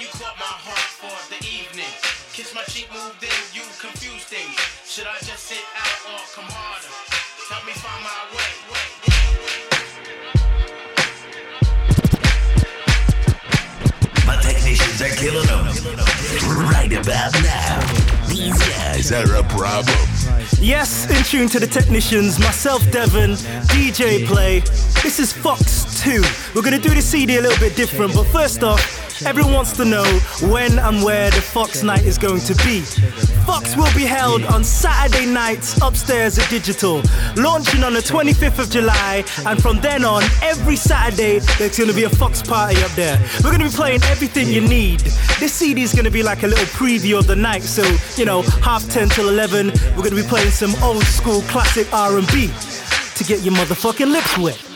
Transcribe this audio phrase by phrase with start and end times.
[0.00, 1.90] you caught my heart for the evening.
[2.32, 4.54] Kiss my cheek, moved in, you confuse things.
[4.86, 6.86] Should I just sit out or come harder?
[7.50, 8.46] Help me find my way.
[14.22, 15.66] My technicians are killing them
[16.70, 17.82] right about now.
[18.28, 19.98] These guys are a problem.
[20.60, 23.32] Yes, in tune to the technicians, myself, Devon,
[23.74, 24.60] DJ Play.
[25.02, 26.22] This is Fox 2.
[26.54, 28.80] We're gonna do the CD a little bit different, but first off,
[29.26, 30.04] everyone wants to know
[30.42, 32.82] when and where the Fox night is going to be.
[33.44, 37.02] Fox will be held on Saturday nights upstairs at Digital,
[37.36, 42.04] launching on the 25th of July, and from then on, every Saturday, there's gonna be
[42.04, 43.18] a Fox party up there.
[43.42, 45.00] We're gonna be playing everything you need.
[45.40, 47.82] This CD is gonna be like a little preview of the night, so
[48.16, 52.52] you know, half 10 till 11, we're gonna be playing some old school classic R&B
[53.16, 54.67] to get your motherfucking lips wet.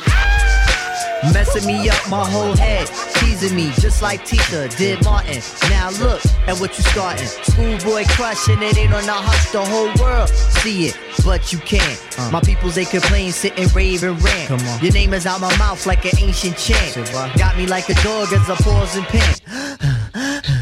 [1.32, 5.40] Messing me up my whole head, teasing me just like Tita did Martin.
[5.70, 7.26] Now look at what you starting.
[7.26, 10.28] Schoolboy crushing it ain't on the hush, the whole world
[10.62, 12.00] see it, but you can't.
[12.18, 12.30] Uh.
[12.30, 14.48] My peoples they complain, sit and rave and rant.
[14.48, 14.82] Come on.
[14.82, 16.94] Your name is out my mouth like an ancient chant.
[16.94, 17.12] Shit.
[17.38, 20.48] Got me like a dog as I pause and pant.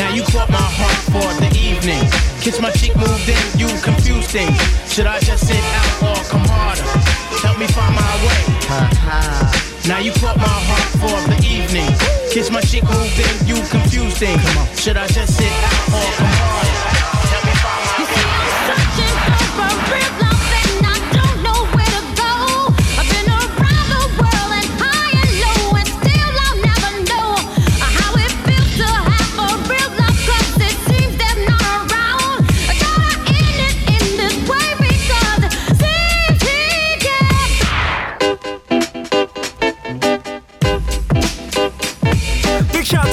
[0.00, 2.00] Now you caught my heart for the evening.
[2.40, 4.56] Kiss my cheek, moved in, you confuse things.
[4.90, 6.88] Should I just sit out or come harder?
[7.44, 8.40] Help me find my way.
[9.86, 11.92] Now you caught my heart for the evening.
[12.32, 14.40] Kiss my cheek, moved in, you confuse things.
[14.80, 16.99] Should I just sit out or come harder?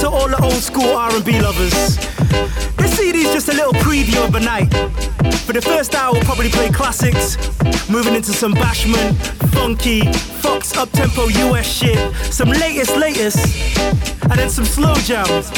[0.09, 1.97] To all the old school R&B lovers.
[2.77, 4.71] This CD is just a little preview of a night.
[5.45, 7.37] For the first hour, we'll probably play classics,
[7.89, 9.15] moving into some bashment,
[9.53, 10.01] funky,
[10.41, 11.99] Fox up-tempo US shit,
[12.31, 13.39] some latest, latest,
[14.23, 15.51] and then some slow jams.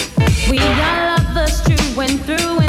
[0.50, 2.69] We are lovers true and through, and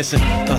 [0.00, 0.22] Listen.
[0.22, 0.56] Uh,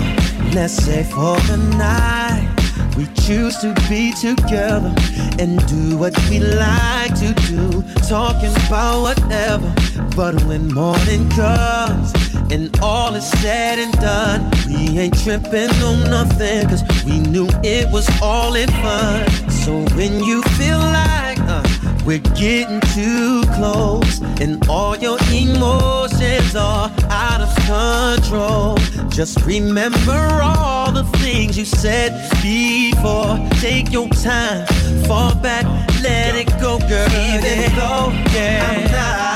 [0.54, 2.48] let's say for the night,
[2.96, 4.94] we choose to be together
[5.40, 9.74] and do what we like to do, talking about whatever.
[10.14, 12.12] But when morning comes
[12.52, 17.90] and all is said and done, we ain't tripping on nothing, cause we knew it
[17.90, 19.28] was all in fun.
[19.50, 21.64] So when you feel like, uh,
[22.04, 28.76] we're getting too close, and all your emotions are out of control.
[29.12, 33.38] Just remember all the things you said before.
[33.60, 34.66] Take your time,
[35.04, 35.66] fall back,
[36.02, 37.08] let it go, girl.
[37.12, 38.66] Even though yeah.
[38.70, 39.31] I'm not.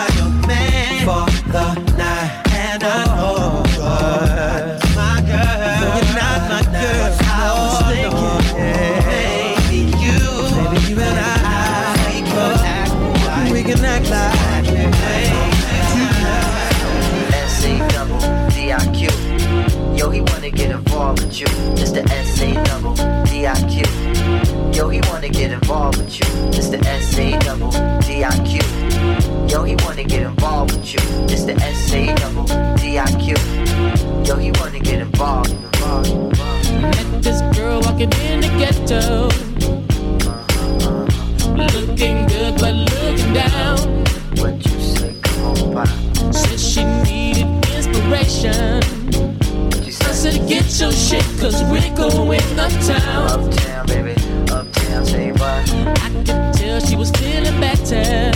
[20.56, 21.47] get involved with you.
[21.76, 22.08] Mr.
[22.11, 22.55] S.A.
[22.64, 22.94] double
[23.26, 23.85] D.I.Q.
[24.73, 26.26] Yo, he wanna get involved with you.
[26.50, 26.82] Mr.
[26.85, 27.38] S.A.
[27.41, 27.70] double
[28.00, 28.61] D.I.Q.
[29.49, 31.00] Yo, he wanna get involved with you.
[31.29, 31.55] Mr.
[31.61, 32.14] S.A.
[32.14, 33.35] double D.I.Q.
[34.25, 35.50] Yo, he wanna get involved.
[35.50, 36.82] involved, involved.
[36.82, 39.29] Met this girl walking in the ghetto.
[41.55, 42.15] Looking
[50.66, 53.46] get your shit, cause we're going uptown.
[53.46, 54.14] Uptown, baby,
[54.50, 55.42] uptown, say what?
[55.42, 58.35] I could tell she was feeling better.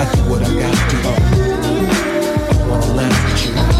[0.00, 0.98] I do what I gotta do.
[2.58, 3.79] I wanna laugh with you.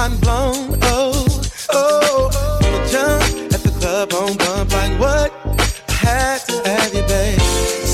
[0.00, 0.78] Mind blown.
[0.82, 1.26] Oh,
[1.70, 2.86] oh, oh.
[2.90, 5.30] jump at the club on bump like what?
[5.88, 7.40] I had to have you, babe.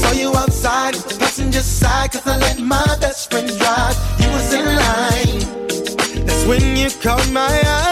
[0.01, 3.97] Saw you outside, the passenger side, cause I let my best friend drive.
[4.21, 5.41] You was in line.
[6.27, 7.86] That's when you caught my eyes,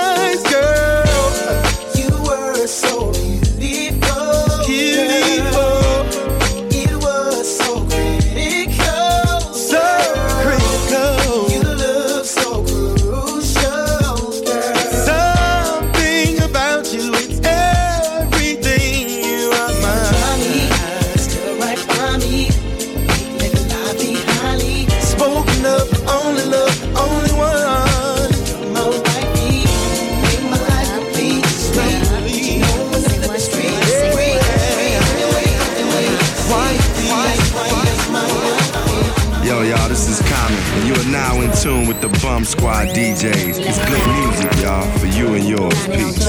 [40.57, 43.59] and you are now in tune with the Bum Squad DJs.
[43.59, 45.87] It's good music, y'all, for you and yours.
[45.87, 46.25] Peace.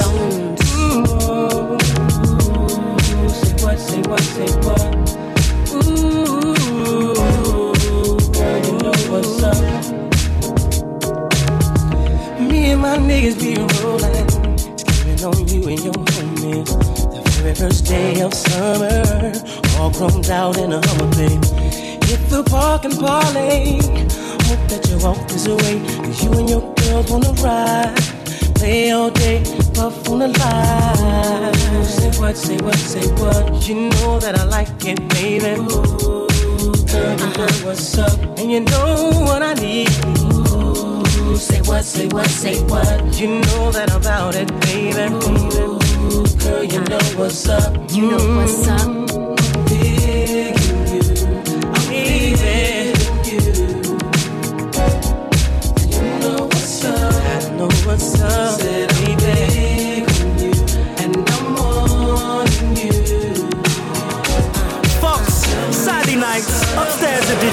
[12.39, 16.70] Me and my niggas be rolling, skipping on you and your homies.
[17.12, 19.34] The very first day of summer,
[19.77, 21.84] all grown out in a Hummer, baby.
[22.07, 23.79] Hit the park and parlay.
[24.47, 27.95] Hope that you walk this away, cause you and your girls wanna ride.
[28.55, 29.43] Play all day,
[29.74, 31.53] puff on the line.
[31.83, 33.67] Say what, say what, say what.
[33.67, 35.59] You know that I like it, baby.
[35.59, 36.27] Ooh,
[36.91, 39.89] girl, you know what's up, and you know what I need.
[40.05, 43.19] Ooh, say what, say what, say what.
[43.19, 45.13] You know that about it, baby.
[45.13, 47.91] Ooh, girl, you know what's up.
[47.91, 49.04] You know what's up.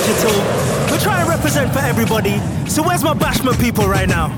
[0.02, 0.34] Digital.
[0.90, 2.38] We're trying to represent for everybody.
[2.68, 4.34] So where's my bashment people right now?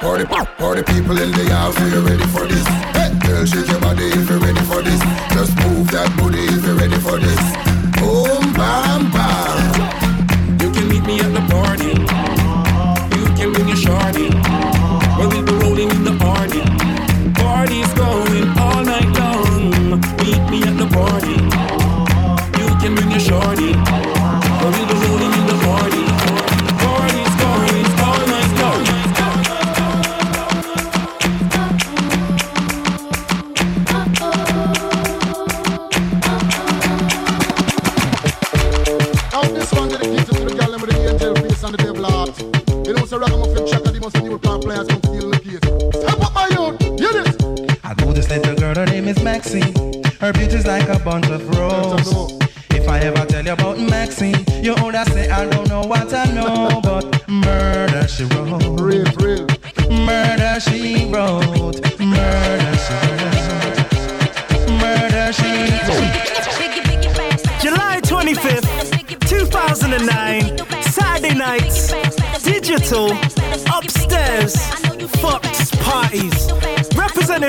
[0.00, 2.66] Party, party people in the house, are you ready for this?
[2.92, 5.00] Hey, girl, shake your body if you're ready for this.
[5.32, 7.40] Just move that booty if you're ready for this.
[7.98, 10.60] Boom, bam, bam.
[10.60, 12.13] You can meet me at the party.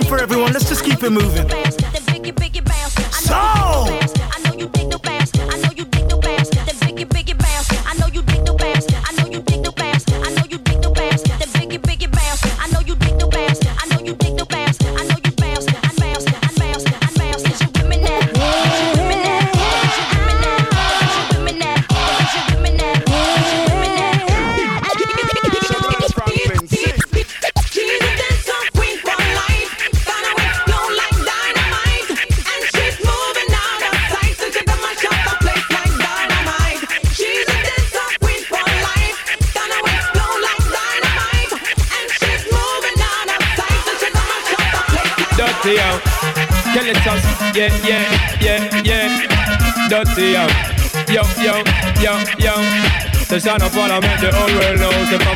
[0.04, 1.85] For everyone, let's just keep it moving.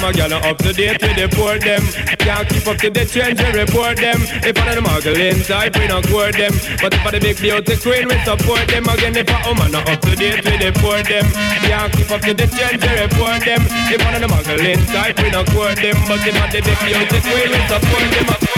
[0.09, 1.81] A gal up to date with the poor them
[2.17, 5.87] Can't keep up to the trends, we report them If of the muggling type, we
[5.87, 9.29] not court them But if I the big beauty queen, we support them Again, if
[9.29, 11.25] a woman not up to date the poor them
[11.65, 15.29] Can't keep up to the trends, we report them If of the muggling type, we
[15.29, 18.48] not court them But if I the big beauty queen, we support them,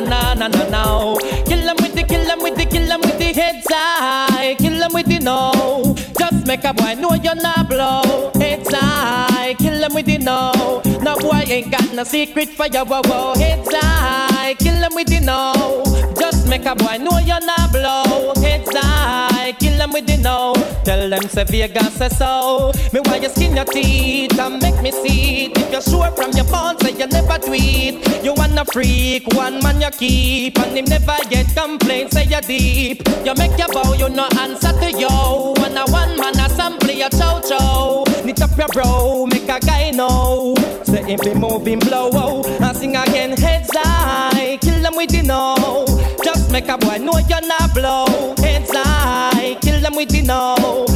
[0.00, 1.16] na na na na na na.
[1.46, 4.54] Kill them with the kill them with the kill them with the heads high.
[4.58, 5.94] Kill them with the no.
[6.18, 8.30] Just make a boy know you're not blow.
[8.34, 9.54] Heads high.
[9.58, 10.82] Kill them with the no.
[11.02, 13.34] No boy ain't got no secret for your wow wow.
[13.34, 14.54] Heads high.
[14.54, 15.82] Kill them with the no.
[16.18, 18.34] Just make a boy know you're not blow.
[18.42, 19.52] Heads high.
[19.58, 20.54] Kill them with the no.
[20.84, 22.72] Tell them say Vegas so.
[22.96, 25.58] Me why you skin your teeth and make me see it.
[25.58, 28.24] If you're sure from your bones say you never tweet.
[28.24, 32.14] You wanna freak, one man you keep, and him never get complaints.
[32.14, 33.06] Say you deep.
[33.22, 35.52] You make your bow, you no answer to yo.
[35.58, 38.04] When a one man assembly, you chow chow.
[38.24, 40.54] Knit up your bro, make a guy know.
[40.84, 44.56] Say if be moving blow, oh, and sing again heads high.
[44.62, 45.84] Kill them with the no.
[46.24, 48.34] Just make a boy know you're not blow.
[48.38, 50.95] Heads high, kill them with the no.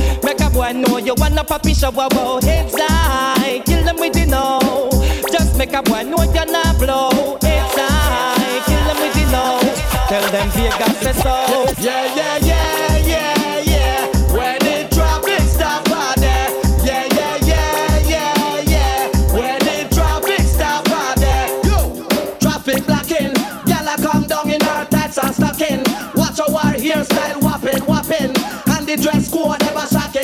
[0.81, 2.41] Know you wanna puppy show, wow, wow.
[2.41, 4.89] Heads high, kill them with the no.
[5.31, 7.37] Just make a boy know you're not blow.
[7.43, 9.61] Heads high, kill them with the no.
[10.09, 11.67] Tell them Vegas say so.
[11.83, 14.07] Yeah, yeah, yeah, yeah, yeah.
[14.33, 16.19] When the traffic stop out.
[16.19, 19.09] Yeah, yeah, yeah, yeah, yeah.
[19.35, 21.49] When the traffic stop out there.
[21.63, 22.07] Yo,
[22.41, 23.35] traffic blocking.
[23.69, 25.85] Gyal a come down in her tights and stocking.
[26.15, 28.35] Watch our hairstyle whopping, whopping.
[28.73, 29.60] And the dress code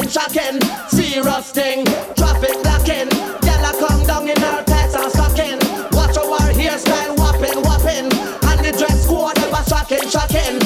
[0.07, 0.61] ever shocking.
[0.89, 1.85] Serious thing.
[2.17, 3.09] Traffic blocking.
[3.43, 5.59] Gyal a come down in her tights and stocking.
[5.93, 8.07] Watch our hairstyle whopping, whopping.
[8.49, 10.59] And the dress code ever shocking, shocking.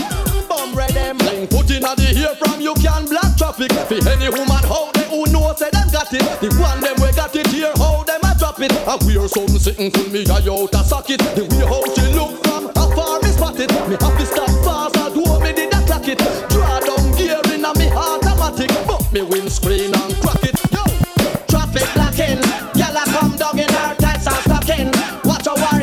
[0.48, 1.18] Bum them.
[1.48, 3.72] Put in the ear from you can block traffic.
[3.72, 6.24] For any woman how they who know say them got it.
[6.40, 8.72] The one them we got it here how them a drop it.
[8.87, 11.20] I wear something sitting for me, I out a socket.
[11.35, 11.83] The way how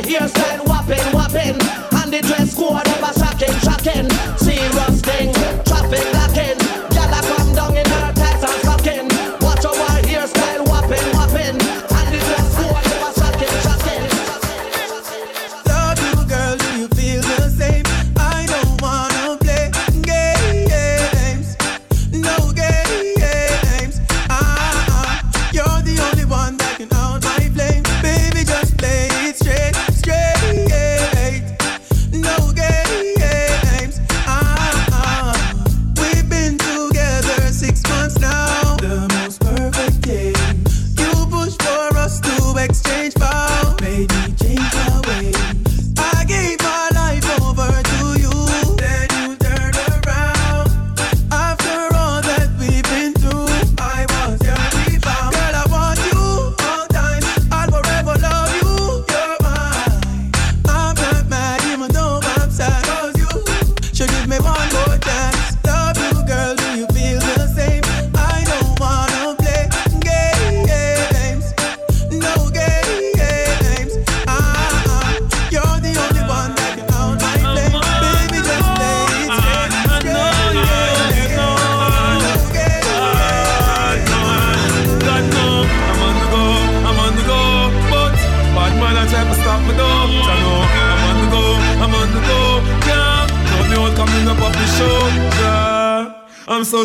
[0.08, 0.57] Watch our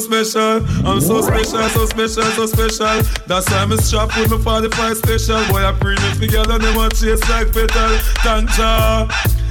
[0.00, 3.02] so special, I'm so special, so special, so special.
[3.26, 5.44] That's why I'm strapped with my 45 special.
[5.48, 7.98] Boy, I bring it together, they want chase like petal.
[8.24, 9.08] Thank ya.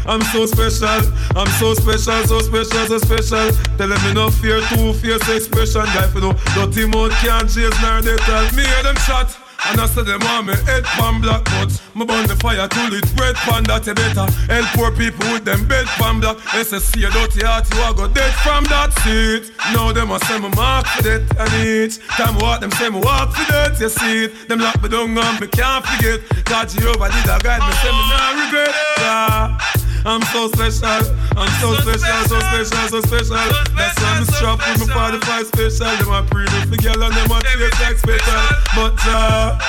[0.07, 1.01] I'm so special,
[1.35, 3.51] I'm so special, so special, so special.
[3.77, 5.85] Tell them me no fear, two fierce expression.
[5.93, 9.40] Guy for no dirty mouth can't chase nor they tell me hear them shot.
[9.69, 12.93] And I say them want me head pan black but Me burn the fire till
[12.93, 16.37] it red pan that you better Help poor people with them bed pan black.
[16.57, 19.53] SSC a dirty heart you a go dead from that seat.
[19.73, 22.99] Now them a say me mark for that and each Time what them say me
[22.99, 24.49] walk for that you see it.
[24.49, 26.19] Them lock me down and me can't forget.
[26.45, 28.73] God Jehovah did a guide me say me not regret.
[28.97, 29.90] Yeah.
[30.03, 33.35] I'm so special, I'm so special, so special, so special.
[33.77, 35.97] That's why I'm strapped with my 45 special.
[35.97, 38.41] Them a pre for girl and them a taste like special.
[38.75, 39.59] But uh,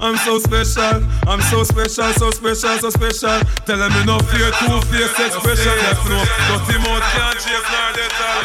[0.00, 3.38] I'm so special, I'm so special, so special, so special.
[3.66, 5.76] Tell them me no fear, two face expression.
[5.76, 7.68] Yes, no, dirty mouth can't chase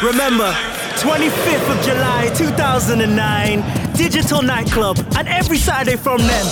[0.02, 0.10] nor.
[0.12, 0.54] Remember,
[0.98, 6.46] 25th of July 2009, Digital Nightclub, and every Saturday from then.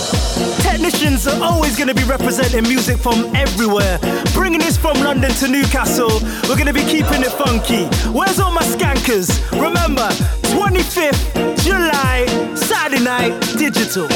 [0.61, 3.99] Technicians are always going to be representing music from everywhere,
[4.35, 6.21] bringing this from London to Newcastle.
[6.49, 7.87] We're going to be keeping it funky.
[8.17, 9.29] Where's all my skankers?
[9.51, 10.09] Remember,
[10.55, 14.07] 25th July, Saturday night, Digital.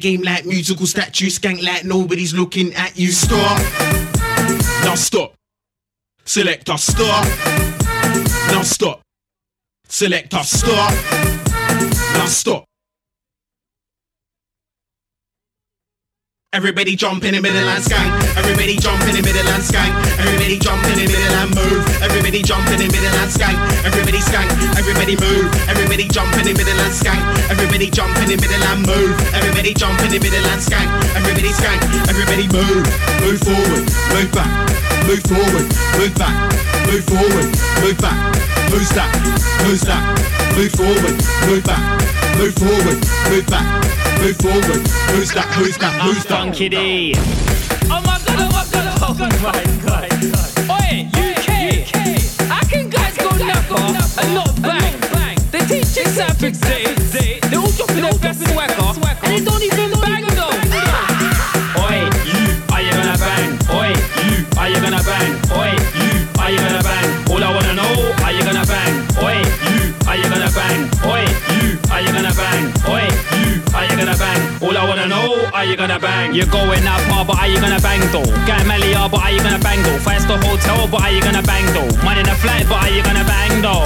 [0.00, 3.12] Game like musical statue, skank like nobody's looking at you.
[3.12, 3.58] Stop.
[4.84, 5.34] Now stop.
[6.24, 7.24] Select Selector, stop.
[8.52, 9.02] Now stop.
[9.88, 10.92] Select Selector, stop.
[12.14, 12.69] Now stop.
[16.52, 18.10] Everybody jump in the middle and skank.
[18.34, 19.94] Everybody jump in the middle and skank.
[20.18, 21.78] Everybody jump in the middle and move.
[22.02, 23.54] Everybody jump in the middle and skank.
[23.86, 24.50] Everybody skank.
[24.74, 25.46] Everybody move.
[25.70, 27.22] Everybody jump in the middle and skank.
[27.54, 29.14] Everybody jump in the middle and move.
[29.30, 30.90] Everybody jump in the middle and skank.
[31.14, 31.78] Everybody skank.
[32.10, 32.82] Everybody move.
[33.22, 33.86] Move forward.
[34.10, 34.50] Move back.
[35.06, 35.66] Move forward.
[36.02, 36.34] Move back.
[36.90, 37.46] Move forward.
[37.78, 38.18] Move back.
[38.74, 39.06] Who's that?
[39.62, 40.02] Who's that?
[40.58, 41.14] Move forward.
[41.46, 41.78] Move back.
[42.42, 42.98] Move forward.
[43.30, 44.09] Move back.
[44.20, 44.84] Move forward.
[45.16, 45.48] Who's that?
[45.56, 45.96] Who's that?
[46.04, 46.44] Who's that?
[46.44, 47.14] Funky D.
[47.88, 50.04] Oh my god, oh my god, oh my god.
[50.68, 51.88] Oh Oi, UK.
[52.44, 54.92] How can guys go knock off and not bang?
[55.48, 58.76] They teach you something, they, they all dropping their best swagger
[59.24, 60.52] and they don't even bang though.
[61.80, 62.44] Oi, you,
[62.76, 63.56] are you gonna bang?
[63.72, 63.88] Oi,
[64.20, 65.32] you, are you gonna bang?
[65.56, 67.08] Oi, you, are you gonna bang?
[67.32, 68.94] All I wanna know, are you gonna bang?
[69.16, 70.92] Oi, you, are you gonna bang?
[71.08, 71.24] Oi,
[71.56, 72.68] you, are you gonna bang?
[72.84, 73.29] Oi, you, are you
[74.00, 74.40] gonna bang?
[74.64, 76.32] All I wanna know, are you gonna bang?
[76.32, 78.24] You're going out far, but are you gonna bang though?
[78.48, 79.98] Get Melia, but are you gonna bang though?
[80.00, 81.88] Five star hotel, but are you gonna bang though?
[82.00, 83.84] Money in a flight, but are you gonna bang though?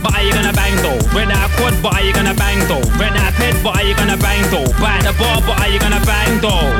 [0.00, 0.96] But are you gonna bang though?
[1.12, 2.84] Rent a quad, but are you gonna bang though?
[2.96, 4.64] Rent a ped, but are you gonna bang though?
[4.80, 6.72] Buy the bar, but are you gonna bang though?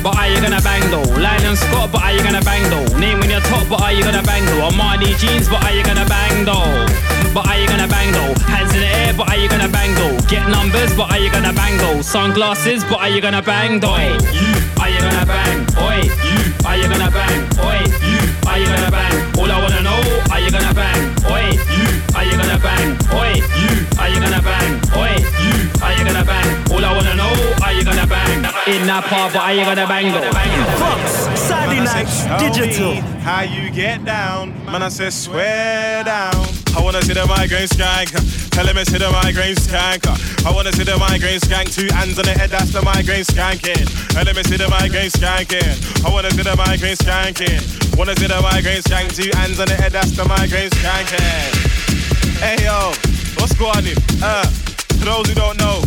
[0.00, 1.04] But are you gonna bang though?
[1.20, 2.86] Lyle and Scott, but are you gonna bang though?
[2.96, 4.72] Name in your top, but are you gonna bang though?
[4.72, 7.15] Armani jeans, but are you gonna bang though?
[7.36, 8.32] But are you gonna bang though?
[8.48, 10.16] Hands in the air, but are you gonna bang though?
[10.24, 12.00] Get numbers, but are you gonna bang though?
[12.00, 13.92] Sunglasses, but are you gonna bang though?
[13.92, 15.68] You, are you gonna bang?
[15.76, 17.36] Oi, you, are you gonna bang?
[17.60, 18.16] Oi, you,
[18.48, 19.36] are you gonna bang?
[19.36, 20.00] All I wanna know,
[20.32, 21.12] are you gonna bang?
[21.28, 21.84] Oi, you,
[22.16, 22.96] are you gonna bang?
[23.12, 24.70] Oi, you, are you gonna bang?
[24.96, 25.12] Oi,
[25.44, 25.52] you,
[25.84, 26.72] are you gonna bang?
[26.72, 28.48] All I wanna know, are you gonna bang?
[28.64, 30.32] In that part, but are you gonna bang though?
[30.80, 32.08] Fox, Saturday night,
[32.40, 32.94] digital.
[33.20, 34.56] How you get down?
[34.64, 36.55] Man, I said swear down.
[36.76, 38.12] I wanna see the migraine skank.
[38.50, 40.04] Tell him it's see the migraine skank.
[40.44, 41.72] I wanna see the migraine skank.
[41.72, 43.88] Two hands on the head, that's the migraine skanking.
[44.12, 45.72] Tell him it's see the migraine skanking.
[46.04, 47.96] I wanna see the migraine skanking.
[47.96, 49.16] Wanna see the migraine skank.
[49.16, 52.44] Two hands on the head, that's the migraine skanking.
[52.44, 52.92] Hey yo,
[53.40, 53.96] what's going on?
[54.20, 55.80] Uh, to those who don't know,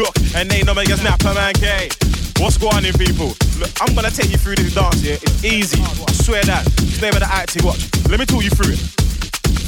[0.00, 1.90] look, and they know me get snapper man K.
[2.40, 3.36] What's going on, people?
[3.60, 5.20] Look, I'm gonna take you through this dance here.
[5.20, 5.80] It's easy.
[5.80, 6.64] I swear that.
[6.88, 7.64] It's never the acting.
[7.64, 7.84] Watch.
[8.08, 9.05] Let me talk you through it.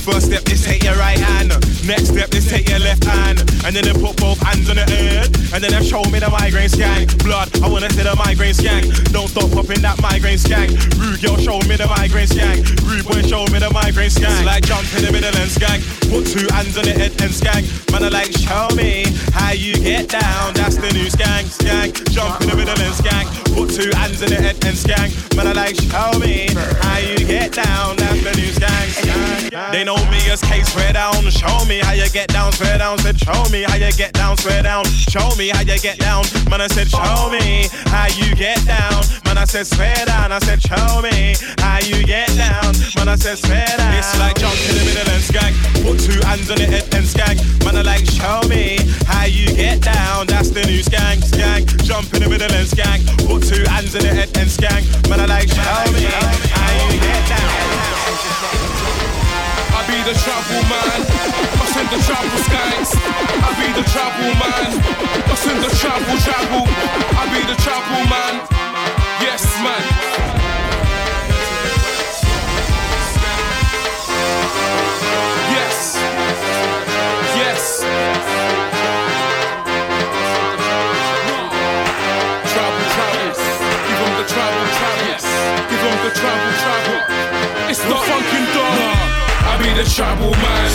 [0.05, 1.51] First step is take your right hand.
[1.87, 3.41] Next step is take your left hand.
[3.65, 5.27] And then they put both hands on the head.
[5.53, 7.23] And then they show me the migraine skank.
[7.25, 9.13] Blood, I wanna see the migraine skank.
[9.13, 10.73] Don't stop popping that migraine skank.
[10.99, 12.65] Rude girl, show me the migraine skank.
[12.89, 14.37] Rude boy, show me the migraine skank.
[14.39, 15.81] It's like jump in the middle and skank.
[16.11, 17.69] Put two hands on the head and skank.
[17.93, 20.55] Man, I like, show me how you get down.
[20.55, 22.11] That's the new skank, skank.
[22.11, 23.29] Jump in the middle and skank.
[23.57, 25.13] Put two hands on the head and skank.
[25.37, 26.49] Man, I like, show me
[26.85, 27.97] how you get down.
[27.97, 29.85] That's the new skank, skank.
[29.88, 31.16] Know me as K swear down.
[31.31, 32.98] Show me how you get down, swear down.
[32.98, 34.85] Said, show me how you get down, swear down.
[34.85, 36.24] Show me how you get down.
[36.51, 39.01] Man, I said, show me how you get down.
[39.24, 40.31] Man, I said, swear down.
[40.31, 41.33] I said, show me
[41.64, 42.77] how you get down.
[42.96, 43.94] Man, I said, swear down.
[43.96, 45.55] It's like jump in the middle and skank.
[45.81, 47.40] Put two hands on the head and skank.
[47.64, 48.77] Man, I like, show me
[49.09, 50.27] how you get down.
[50.27, 51.64] That's the new skank, skank.
[51.88, 53.09] Jump in the middle and skank.
[53.24, 54.85] Put two hands on the head and skank.
[55.09, 56.05] Man, I like, show me
[56.53, 58.98] how you get down.
[59.88, 61.01] Be the trouble man.
[61.64, 62.92] Us in the trouble skies.
[62.92, 64.70] I be the trouble man.
[65.33, 66.68] Us in the trouble trouble.
[67.16, 68.35] I be the trouble man.
[69.22, 70.18] Yes man.
[89.99, 90.71] I trouble man.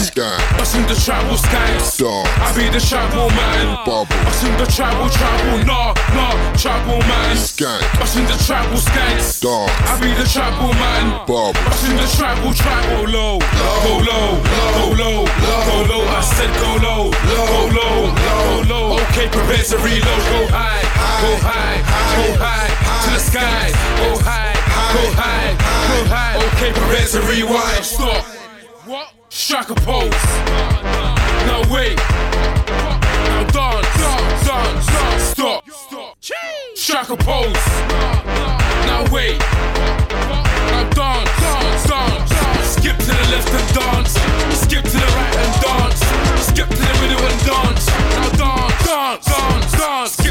[0.59, 1.95] Us in the trouble skies.
[1.95, 3.79] I be the trouble man.
[3.87, 5.63] Us in the trouble trouble.
[5.63, 6.27] No, no,
[6.59, 7.31] trouble man.
[7.31, 7.55] Us
[8.19, 9.39] in the trouble skies.
[9.39, 11.23] I be the trouble man.
[11.23, 13.07] Us in the trouble trouble.
[13.07, 16.03] Low, go low, go low, go low.
[16.03, 18.99] I said go low, go low, go low.
[19.07, 20.23] Okay, prepare to reload.
[20.35, 20.83] Go high,
[21.23, 21.79] go high,
[22.19, 22.67] go high
[23.07, 23.71] to the sky.
[24.03, 24.51] Go high,
[24.91, 25.55] go high,
[25.87, 26.35] go high.
[26.43, 27.85] Okay, prepare to rewind.
[27.87, 28.42] Stop.
[28.85, 29.13] What?
[29.29, 30.11] Strike a pose.
[31.47, 31.95] Now wait.
[31.95, 33.87] Now dance.
[33.95, 34.87] Dance.
[34.87, 35.23] dance.
[35.23, 35.63] Stop.
[36.75, 37.65] Strike a pose.
[38.85, 39.39] Now wait.
[39.39, 41.29] Now dance.
[41.39, 41.83] Dance.
[41.87, 42.31] Dance.
[42.75, 44.13] Skip to the left and dance.
[44.59, 45.99] Skip to the right and dance.
[46.45, 47.87] Skip to the middle and dance.
[47.87, 48.85] Now dance.
[48.85, 49.25] Dance.
[49.25, 49.71] Dance.
[49.77, 50.22] Dance.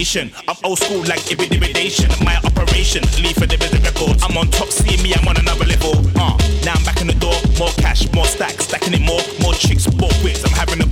[0.00, 0.30] Interrogation.
[0.48, 2.08] I'm old school like intimidation.
[2.24, 4.22] My operation, leave for the record.
[4.22, 5.92] I'm on top, see me, I'm on another level.
[6.16, 9.54] Uh, now I'm back in the door, more cash, more stacks, stacking it more, more
[9.54, 10.44] chicks, more whips.
[10.44, 10.89] I'm having a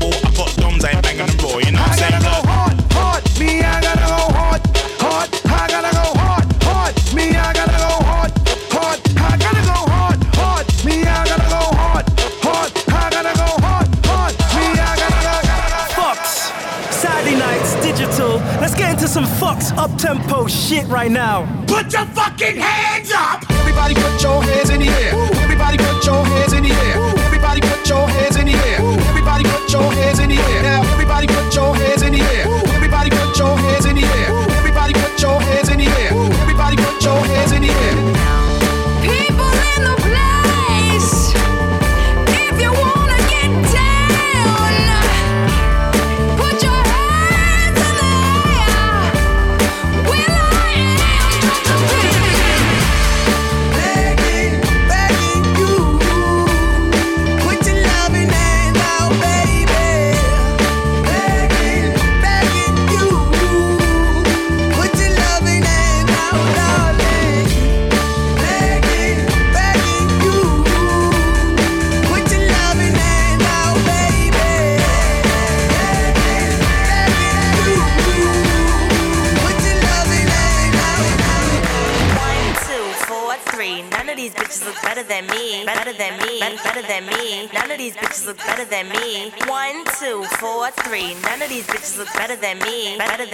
[20.08, 21.44] tempo shit right now.
[21.66, 23.44] Put your fucking hands up!
[23.60, 25.12] Everybody put your hands in the air.
[25.44, 26.96] Everybody put your hands in the air.
[27.28, 28.78] Everybody put your hands in the air.
[29.10, 30.62] Everybody put your hands in the air.
[30.62, 31.97] Now everybody put your hands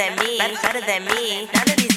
[0.09, 0.39] than me.
[0.39, 1.49] Better, than me.
[1.55, 1.93] None of these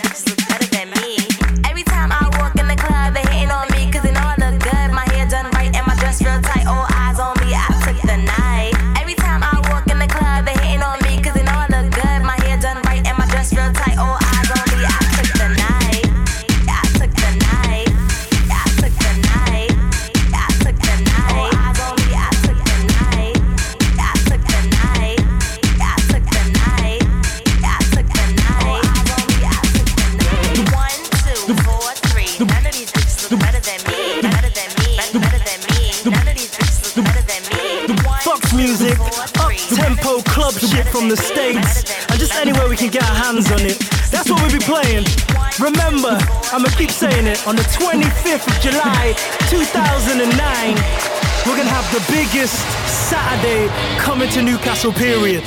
[54.81, 55.43] coming period.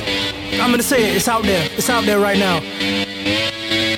[0.59, 2.59] I'm gonna say it, it's out there, it's out there right now.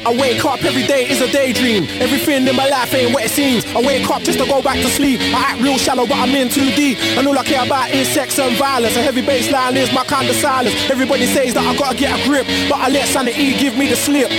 [0.06, 1.88] I wake up every day is a daydream.
[2.02, 3.66] Everything in my life ain't what it seems.
[3.74, 5.22] I wake up just to go back to sleep.
[5.34, 7.00] I act real shallow, but I'm in too deep.
[7.18, 8.98] And all I care about is sex and violence.
[8.98, 10.76] A heavy bass line is my kind of silence.
[10.92, 13.96] Everybody says that I gotta get a grip, but I let sanity give me the
[13.96, 14.30] slip.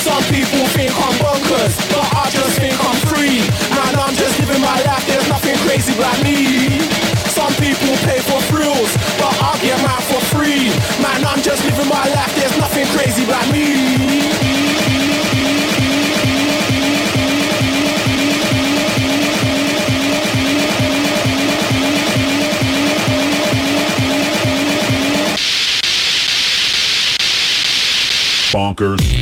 [0.00, 3.44] Some people think I'm bonkers, but I just think I'm free.
[3.76, 5.04] Man, I'm just living my life.
[5.06, 6.80] There's nothing crazy about me.
[7.36, 8.37] Some people pay for
[28.78, 29.17] Bonkers.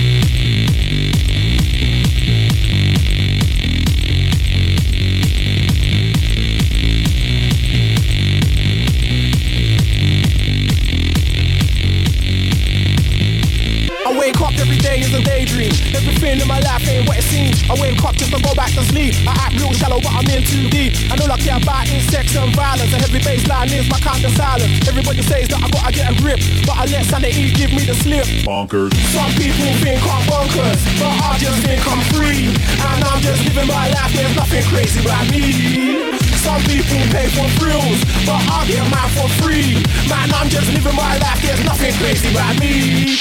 [21.27, 22.93] All I care about is sex and violence.
[22.95, 24.87] A heavy bass line is my kind of silence.
[24.87, 27.95] Everybody says that I gotta get a grip, but I let sanity give me the
[27.99, 28.27] slip.
[28.47, 28.95] Bonkers.
[29.11, 32.55] Some people think I'm bonkers, but I just think I'm free.
[32.79, 36.15] And I'm just living my life, there's nothing crazy about me.
[36.47, 39.83] Some people pay for thrills, but I get mine for free.
[40.07, 43.19] Man, I'm just living my life, there's nothing crazy about me.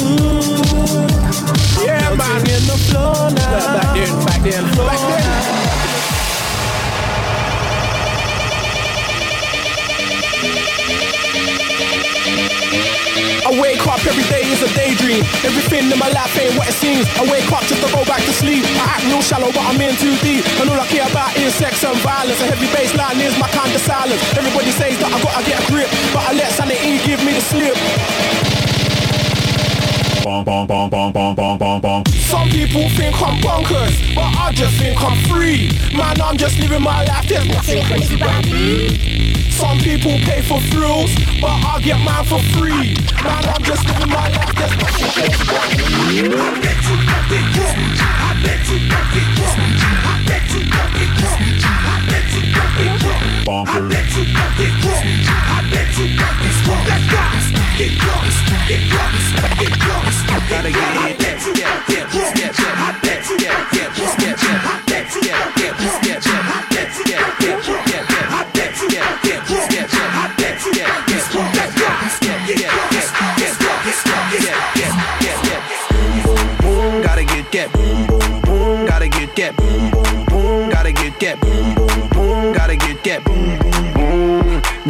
[0.00, 0.64] Mm.
[1.84, 2.40] Yeah, man.
[2.48, 3.76] in the floor now.
[3.76, 5.73] Back then, back then, back then.
[13.84, 15.20] Wake up every day is a daydream.
[15.44, 17.04] Everything in my life ain't what it seems.
[17.20, 18.64] I wake up just to go back to sleep.
[18.80, 20.44] I act real shallow, but I'm in too deep.
[20.60, 22.40] And all I care about is sex and violence.
[22.40, 24.20] A heavy bass line is my kind of silence.
[24.36, 27.44] Everybody says that I gotta get a grip, but I let sanity give me the
[27.44, 27.76] slip.
[32.24, 35.68] Some people think I'm bonkers, but I just think I'm free.
[35.92, 39.43] Man, I'm just living my life, there's nothing crazy about me.
[39.54, 42.98] Some people pay for thrills, but I get mine for free.
[43.22, 45.06] Man, I'm just living my life, that's what she.
[45.06, 45.30] I
[46.58, 47.70] bet you got it, yes.
[48.02, 49.54] I bet you got it, yes.
[49.54, 51.38] I bet you got it, yes.
[51.64, 53.46] I bet you got it, yes.
[53.46, 53.78] Bonkers.
[53.78, 54.98] I bet you got it, yes.
[55.22, 56.82] I bet you got it, yes.
[56.90, 57.62] Let's go.
[57.78, 60.18] Get close, get close, get close.
[60.50, 62.58] Gotta get it, yes, yes, yes, yes, yes.
[62.58, 64.83] I bet you got it, yes, yes, yes.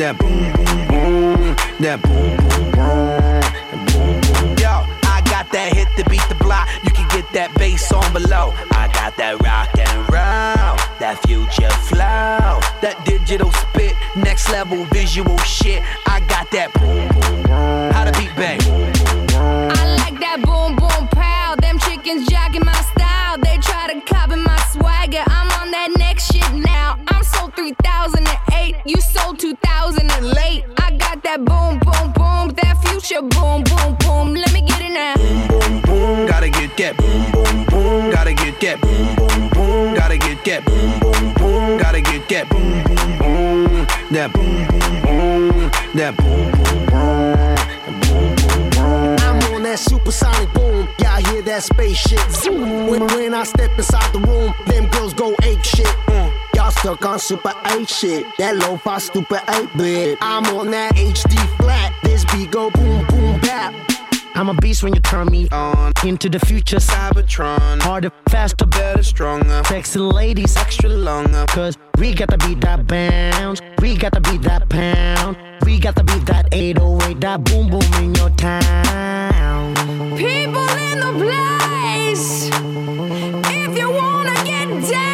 [0.04, 1.56] That boom boom boom.
[1.80, 3.40] That boom boom boom.
[3.88, 4.52] Boom boom.
[4.60, 6.68] Yo, I got that hit to beat the block.
[6.84, 8.52] You can get that bass on below.
[8.72, 10.76] I got that rock and roll.
[11.00, 12.60] That future flow.
[12.84, 13.96] That digital spit.
[14.14, 15.82] Next level visual shit.
[16.04, 17.90] I got that boom boom boom.
[17.90, 18.60] How to beat bang.
[19.32, 20.73] I like that boom
[44.32, 44.66] boom.
[44.66, 45.70] That boom boom boom.
[45.94, 46.86] That boom boom
[48.70, 49.16] boom.
[49.20, 50.88] I'm on that supersonic boom.
[50.98, 52.86] Y'all hear that spaceship zoom.
[52.86, 55.86] When, when I step inside the room, them girls go ape shit.
[55.86, 56.32] Mm.
[56.54, 58.26] Y'all stuck on super 8 shit.
[58.38, 60.18] That low fi stupid 8 bit.
[60.20, 61.92] I'm on that HD flat.
[62.02, 63.93] This beat go boom boom bap.
[64.36, 66.78] I'm a beast when you turn me on into the future.
[66.78, 69.62] Cybertron, harder, faster, better, stronger.
[69.64, 71.44] Sexy ladies, extra longer.
[71.48, 73.60] Cause we got to beat that bounce.
[73.80, 75.36] We got to beat that pound.
[75.64, 79.74] We got to beat that 808, that boom boom in your town.
[80.16, 82.50] People in the place.
[82.50, 85.13] If you wanna get down,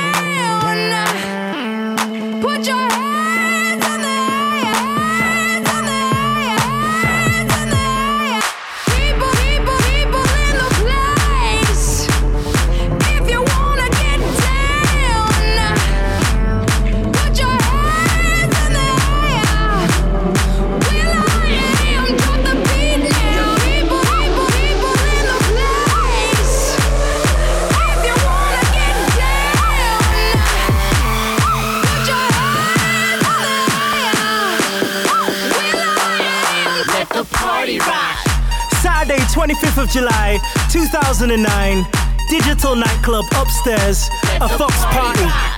[39.60, 40.38] 5th of July
[40.70, 41.86] 2009,
[42.30, 44.08] Digital Nightclub upstairs,
[44.40, 45.49] a Fox party.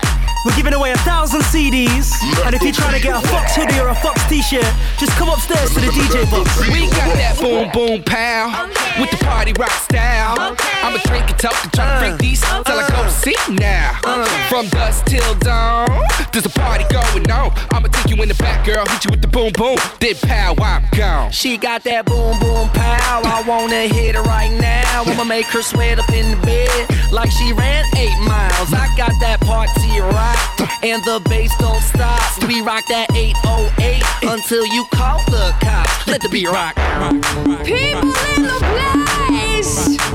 [0.45, 2.11] We're giving away a thousand CDs,
[2.45, 4.66] and if you're trying to get a Fox hoodie or a Fox t-shirt,
[4.99, 6.59] just come upstairs to the DJ box.
[6.66, 8.51] We got that boom boom pow
[8.99, 10.57] with the party rock style.
[10.82, 12.64] I'ma drink and talk and try to freak uh, these uh.
[12.64, 14.01] till I go to sleep now.
[14.49, 15.86] From dusk till dawn,
[16.32, 17.53] there's a party going on.
[17.70, 20.57] I'ma take you in the back, girl, hit you with the boom boom, then pow,
[20.59, 21.30] I'm gone.
[21.30, 23.22] She got that boom boom pow.
[23.22, 25.05] I wanna hit her right now.
[25.07, 28.72] I'ma make her sweat up in the bed like she ran eight miles.
[28.74, 29.41] I got that party rock,
[30.82, 32.20] and the bass don't stop.
[32.46, 36.06] We rock that 808 until you call the cops.
[36.06, 36.74] Let the beat rock.
[37.64, 40.11] People in the place.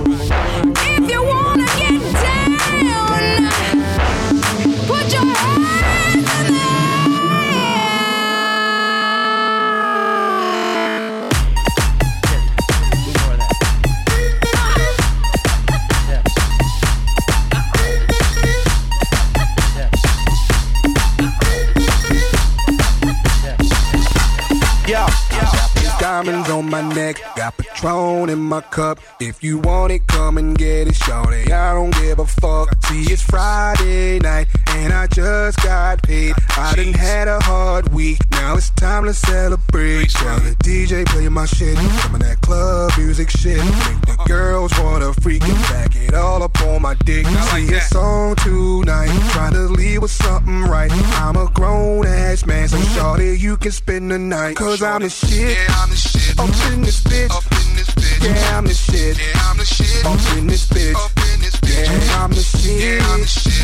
[26.24, 29.00] Diamonds on my neck, got Patron in my cup.
[29.20, 31.52] If you want it, come and get it, shorty.
[31.54, 32.70] I don't give a fuck.
[32.86, 34.48] See, it's Friday night,
[34.78, 36.34] and I just got paid.
[36.56, 40.10] I done had a hard week, now it's time to celebrate.
[40.10, 43.58] Tell the DJ play my shit, some of that club music shit.
[43.58, 47.26] Make the girls wanna freak and back it all up on my dick.
[47.26, 50.92] See, it's on tonight, trying to leave with something right.
[51.22, 54.58] I'm a grown ass man, so shorty, you can spend the night.
[54.58, 55.58] Cause I'm the shit.
[55.58, 56.40] Yeah, I'm the shit.
[56.40, 57.32] Up in this bitch.
[57.32, 58.24] Up in this bitch.
[58.24, 59.18] Yeah, I'm the shit.
[59.18, 60.06] Yeah, I'm the shit.
[60.06, 61.37] Up in this bitch.
[61.68, 63.02] Yeah, I'm the shit.
[63.04, 63.58] I'm the shit.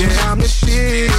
[0.00, 1.10] Yeah, I'm the shit.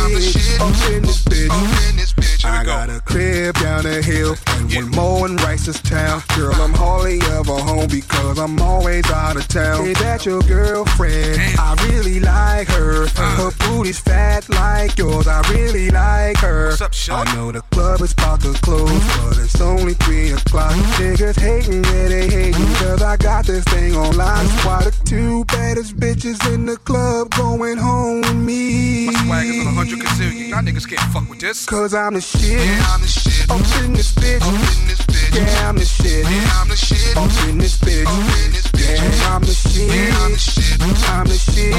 [0.62, 2.44] Up in this bitch.
[2.44, 6.22] I got a crib down the hill and one more in Ricestown.
[6.36, 9.86] Girl, I'm hardly ever home because I'm always out of town.
[9.86, 11.40] Hey, that your girlfriend?
[11.60, 13.08] I really like her.
[13.08, 15.28] Her booty's fat like yours.
[15.28, 16.74] I really like her.
[17.12, 20.74] I know the club is about to close, but it's only three o'clock.
[20.98, 24.46] Niggas hating, yeah, they hating cause I got this thing on lock.
[24.82, 29.06] Why the two baddest bitches in the club going home with me?
[29.06, 30.50] My swag is on a hundred gazillion.
[30.50, 31.68] Y'all niggas can't fuck with this.
[31.68, 32.58] Cause I'm the shit.
[32.58, 33.46] Yeah, I'm the shit.
[33.52, 34.42] Up in this bitch.
[34.42, 35.38] Up in this bitch.
[35.38, 36.26] Yeah, I'm the shit.
[36.26, 37.14] Yeah, I'm the shit.
[37.16, 38.10] Up in this bitch.
[38.10, 38.98] Up in this bitch.
[38.98, 39.86] Yeah, I'm the shit.
[39.86, 40.82] Yeah, I'm the shit.
[40.82, 41.70] I'm the shit.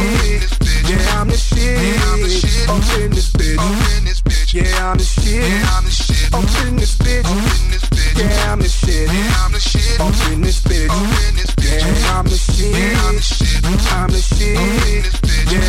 [0.86, 1.74] Yeah, I'm the shit.
[1.74, 2.68] Yeah, I'm the shit.
[2.70, 3.59] Up in this bitch.
[3.59, 4.55] Up in this bitch.
[4.55, 5.42] Yeah, I'm the shit.
[5.42, 6.30] Yeah, I'm the shit.
[6.30, 7.26] Up in this bitch.
[7.26, 8.14] Up in this bitch.
[8.14, 9.11] Yeah, I'm the shit.
[9.11, 9.98] Yeah, I'm the shit.
[9.98, 10.86] Up in this bitch.
[10.86, 11.82] Up in this bitch.
[11.82, 12.91] Yeah, I'm the shit.
[12.93, 13.01] Shit.
[13.01, 14.53] I'm the shit.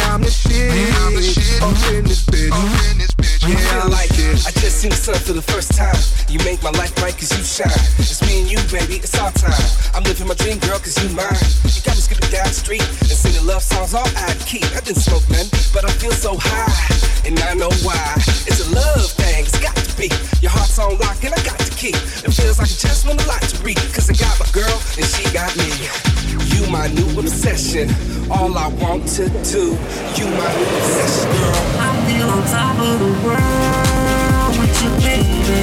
[0.04, 0.60] I'm the shit.
[0.76, 1.62] Yeah, I'm the shit.
[1.64, 2.52] Up in this bitch.
[2.52, 3.48] Up in this bitch.
[3.48, 4.44] Yeah, I'm like shit.
[4.44, 5.96] I just seen the sun for the first time.
[6.28, 7.72] You make my life bright cause you shine.
[7.96, 9.56] It's me and you, baby, it's our time.
[9.96, 11.32] I'm living my dream, girl, cause you mine.
[11.64, 14.64] You got me skipping down the street and singing love songs all out of key.
[14.76, 16.76] I didn't smoke none, but I feel so high.
[17.24, 18.20] And I know why.
[18.52, 20.12] It's a love thing, it's got to be.
[20.44, 21.96] Your heart's on lock and I got the key.
[21.96, 23.80] It feels like I just want a lot to read.
[23.96, 26.53] Cause I got my girl and she got me.
[26.64, 27.90] You my new obsession.
[28.32, 29.76] All I want to do.
[30.16, 31.56] You my new obsession, girl.
[31.78, 35.62] I feel on top of the world with you, baby.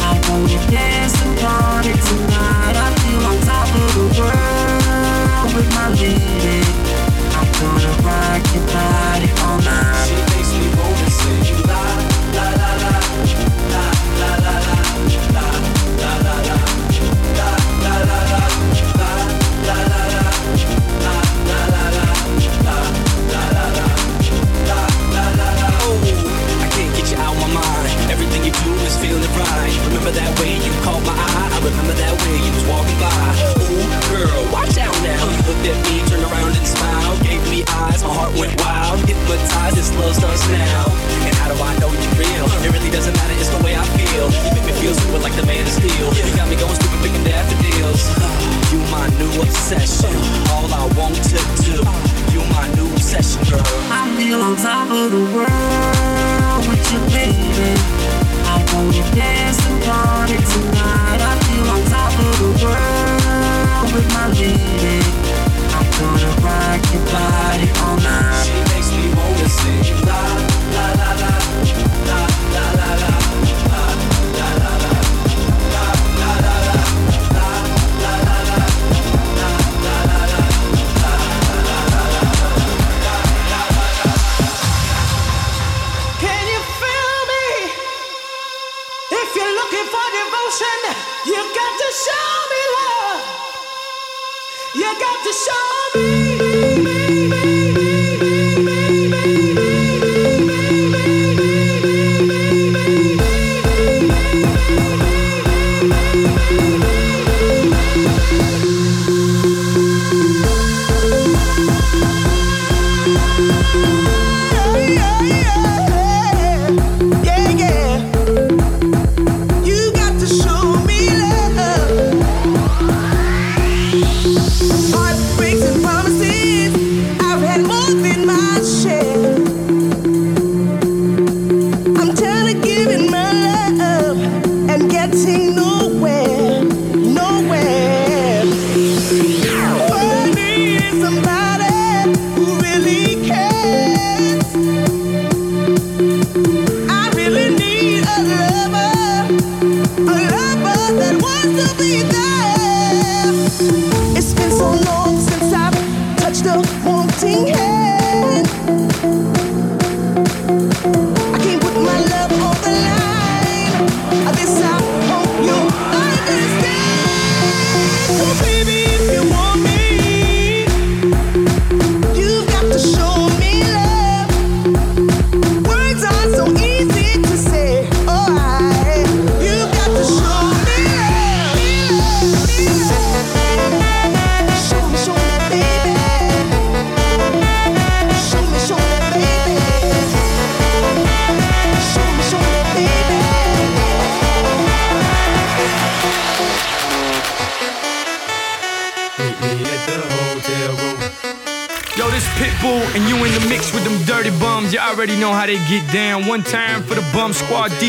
[0.00, 2.37] I wanna dance and party tonight.
[30.08, 31.52] Remember that way you caught my eye.
[31.52, 33.12] I remember that way you was walking by.
[33.60, 35.20] Ooh, girl, watch out now.
[35.20, 37.20] You looked at me, turned around and smiled.
[37.20, 39.04] Gave me eyes, my heart went wild.
[39.04, 40.88] Hypnotized, this love starts now.
[41.28, 42.48] And how do I know you're real?
[42.64, 44.32] It really doesn't matter, it's the way I feel.
[44.32, 46.08] You make me feel stupid like the man of steel.
[46.16, 48.00] You got me going stupid, picking daffodils.
[48.72, 50.12] You my new obsession.
[50.56, 51.84] All I want to do.
[52.32, 53.60] You my new obsession, girl.
[53.92, 58.27] I feel on top of the world with you, baby.
[68.44, 70.04] She makes me wanna sing.
[70.06, 70.20] La,
[70.74, 71.32] la, la, la,
[72.06, 72.27] la
[94.98, 96.17] got to show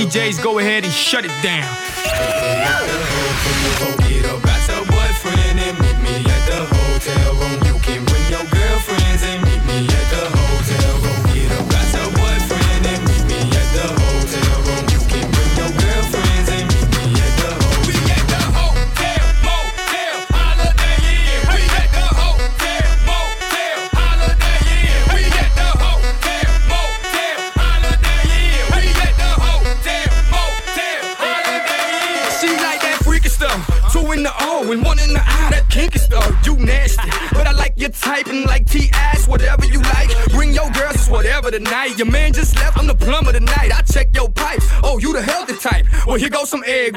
[0.10, 1.59] DJs, go ahead and shut it down.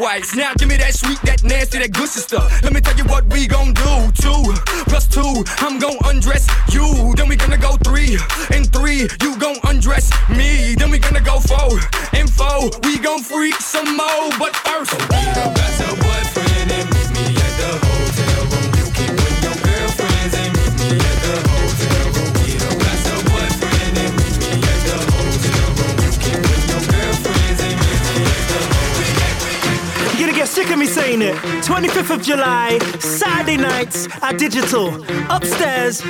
[0.01, 0.35] whites.
[0.35, 2.63] Now give me that sweet, that nasty, that good stuff.
[2.63, 3.62] Let me tell you what we gon'
[31.37, 34.89] 25th of July, Saturday nights at Digital,
[35.31, 36.01] upstairs,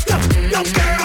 [0.07, 0.99] Go, go, go.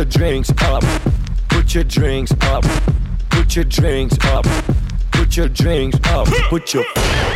[0.00, 0.82] your drinks up.
[1.50, 2.64] Put your drinks up.
[3.28, 4.46] Put your drinks up.
[5.12, 6.26] Put your drinks up.
[6.48, 6.84] Put your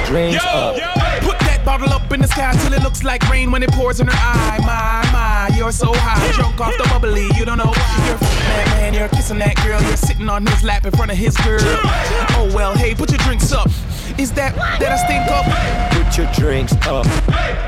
[0.06, 0.74] drinks up.
[1.20, 4.00] Put that bottle up in the sky till it looks like rain when it pours
[4.00, 4.56] in her eye.
[4.60, 6.32] My, my, you're so high.
[6.32, 8.06] Drunk off the bubbly, you don't know why.
[8.08, 9.82] You're that man, you're kissing that girl.
[9.82, 11.60] You're sitting on his lap in front of his girl.
[11.60, 13.68] Oh well, hey, put your drinks up.
[14.16, 15.44] Is that that I stink up?
[15.92, 17.04] Put your drinks up.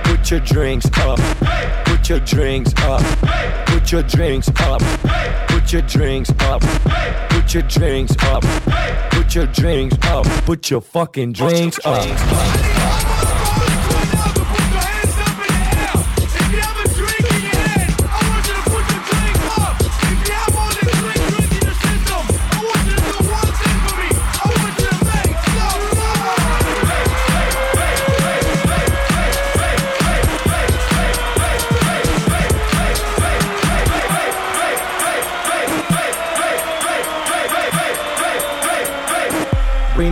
[0.07, 1.86] Put your drinks up.
[2.07, 3.03] Put your drinks up.
[3.67, 4.81] Put your drinks up.
[5.49, 6.63] Put your drinks up.
[7.31, 8.45] Put your drinks up.
[9.11, 10.25] Put your drinks up.
[10.45, 13.16] Put your fucking drinks up.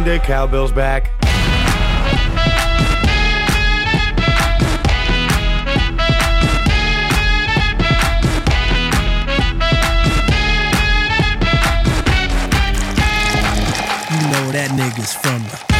[0.04, 1.10] the cowbells back.
[14.10, 15.73] You know that nigga's from the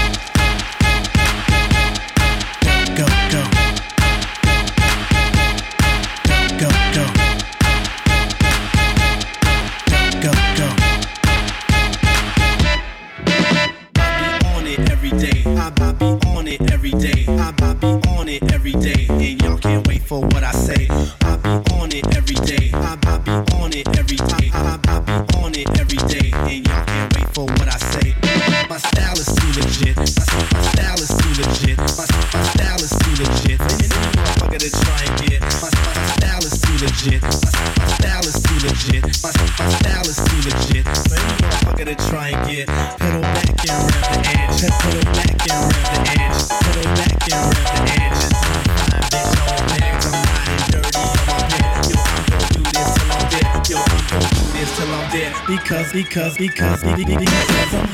[55.75, 57.89] because, because, because, because, because I'm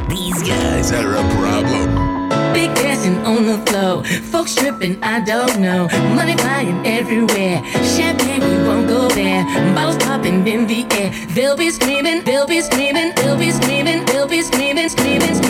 [0.09, 2.23] These guys are a problem.
[2.53, 5.87] Big dancing on the floor, folks tripping, I don't know.
[6.15, 9.43] Money flying everywhere, champagne we won't go there.
[9.73, 14.27] Bottles popping in the air, they'll be screaming, they'll be screaming, they'll be screaming, they'll
[14.27, 15.42] be screaming, screaming, screaming, screaming,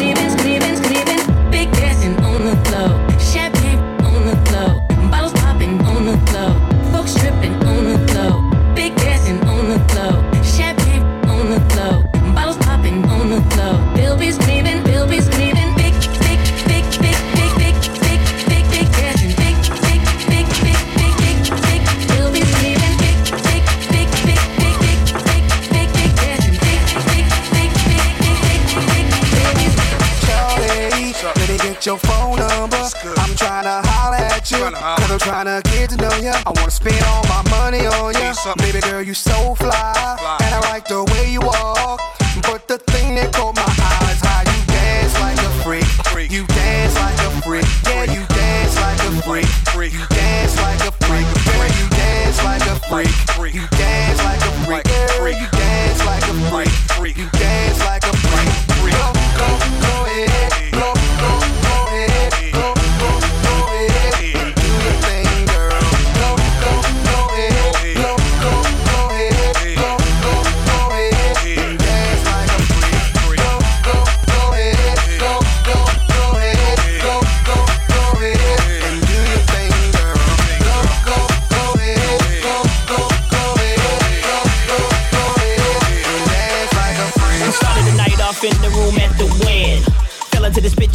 [31.93, 32.77] your phone number.
[33.17, 36.31] I'm trying to holler at you, cause I'm trying to get to know you.
[36.31, 38.33] I wanna spend all my money on you.
[38.57, 40.42] Baby girl, you so fly,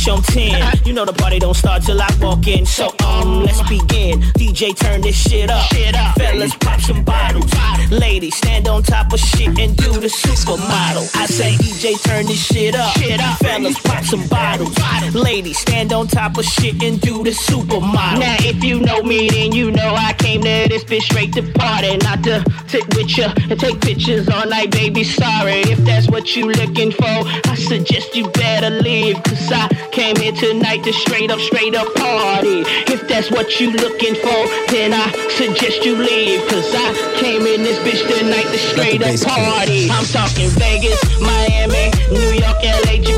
[0.09, 0.87] into on 10.
[0.87, 2.67] You know the party don't start till I walk in.
[2.67, 4.21] So, um, let's begin.
[4.39, 5.71] DJ, turn this shit up.
[6.17, 7.51] Fellas, pop some bottles.
[7.91, 11.17] Ladies, stand on top of shit and do the supermodel.
[11.17, 12.95] I say, DJ, turn this shit up.
[13.39, 14.77] Fellas, pop some bottles.
[15.15, 18.21] Ladies, stand on top of shit and do the supermodel.
[18.21, 21.43] Now, if you know me, then you know I came to this bitch straight to
[21.53, 21.97] party.
[21.99, 25.05] Not to sit with ya and take pictures all night, baby.
[25.05, 27.05] Sorry if that's what you looking for.
[27.05, 29.23] I suggest you better leave.
[29.23, 29.69] Cause I
[29.99, 32.63] came here tonight to straight up, straight up party.
[32.87, 34.41] If that's what you looking for,
[34.71, 36.41] then I suggest you leave.
[36.49, 39.91] Cause I came in this bitch tonight to straight up party.
[39.91, 43.18] I'm talking Vegas, Miami, New York, LA, Japan,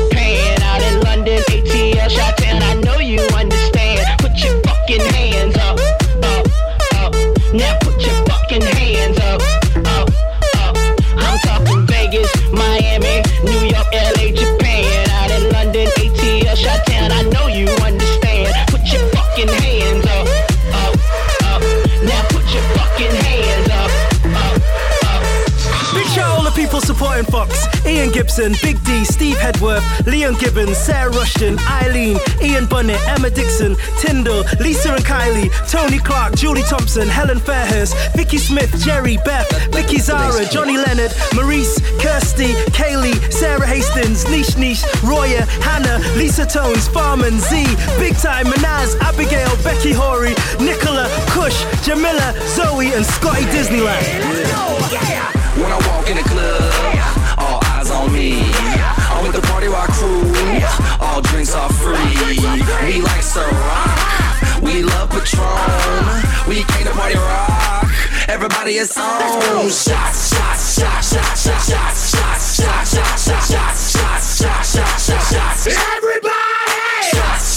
[27.23, 27.85] supporting Fox.
[27.85, 28.53] Ian Gibson.
[28.61, 34.93] Big D, Steve Hedworth, Leon Gibbons, Sarah Rushton, Eileen, Ian Bunnett, Emma Dixon, Tyndall, Lisa
[34.93, 40.77] and Kylie, Tony Clark, Julie Thompson, Helen Fairhurst, Vicky Smith, Jerry, Beth, Vicky Zara, Johnny
[40.77, 47.63] Leonard, Maurice, Kirsty, Kaylee, Sarah Hastings, Nish Nish, Roya, Hannah, Lisa Tones, Farman, Z,
[47.97, 54.21] Big Time, Manaz, Abigail, Becky Horry, Nicola, Kush, Jamila, Zoe, and Scotty Disneyland.
[55.57, 56.90] When I walk in the club,
[58.11, 58.43] me.
[59.11, 60.23] I'm with the party rock crew,
[60.99, 61.95] all drinks are free.
[61.95, 67.87] We like Ciroc, we love Patron, we came to party rock.
[68.27, 69.21] Everybody is on.
[69.69, 75.31] Shots, shots, shots, shots, shots, shots, shots, shots, shots, shots, shots, shots, shots, shots, shots,
[75.31, 75.67] shots.
[75.67, 76.31] Everybody!
[77.11, 77.50] Shots, shots, shots,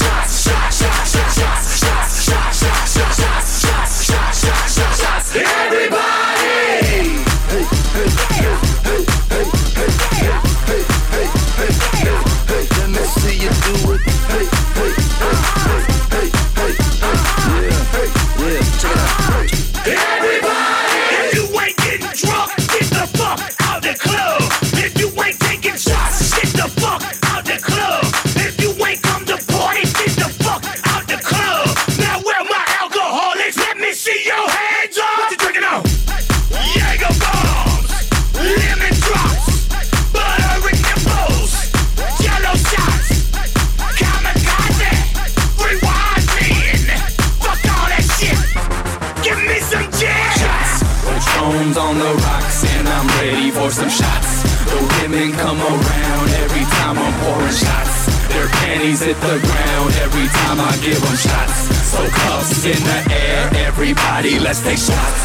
[59.14, 61.58] hit the ground every time I give them shots.
[61.92, 65.22] So cuffs in the air, everybody, let's take shots.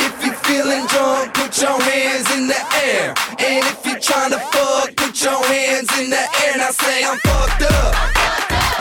[0.00, 3.14] If you're feeling drunk, put your hands in the air.
[3.38, 6.56] And if you're trying to fuck, put your hands in the air.
[6.58, 7.94] Now say I'm fucked up.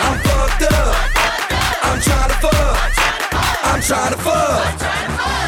[0.05, 0.95] I'm fucked up.
[1.87, 2.77] I'm tryna fuck.
[3.69, 4.79] I'm tryna fuck.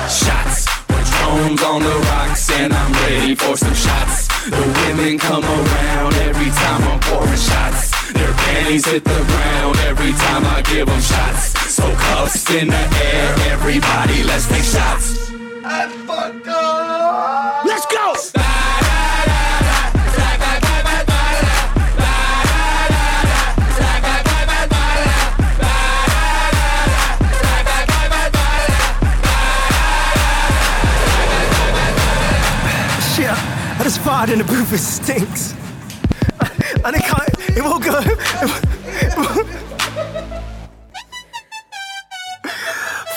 [0.09, 0.67] Shots.
[0.87, 4.22] Patron's on the rocks and I'm ready for some shots.
[4.43, 8.11] The women come around every time I'm pouring shots.
[8.11, 11.57] Their panties hit the ground every time I give them shots.
[11.71, 15.31] So cuffs in the air, everybody, let's take shots.
[15.63, 17.65] I fucked up.
[17.65, 17.92] Let's go.
[34.23, 35.53] Farted in the booth, it stinks.
[36.85, 37.99] And it can't, it won't go.
[37.99, 39.49] it won't-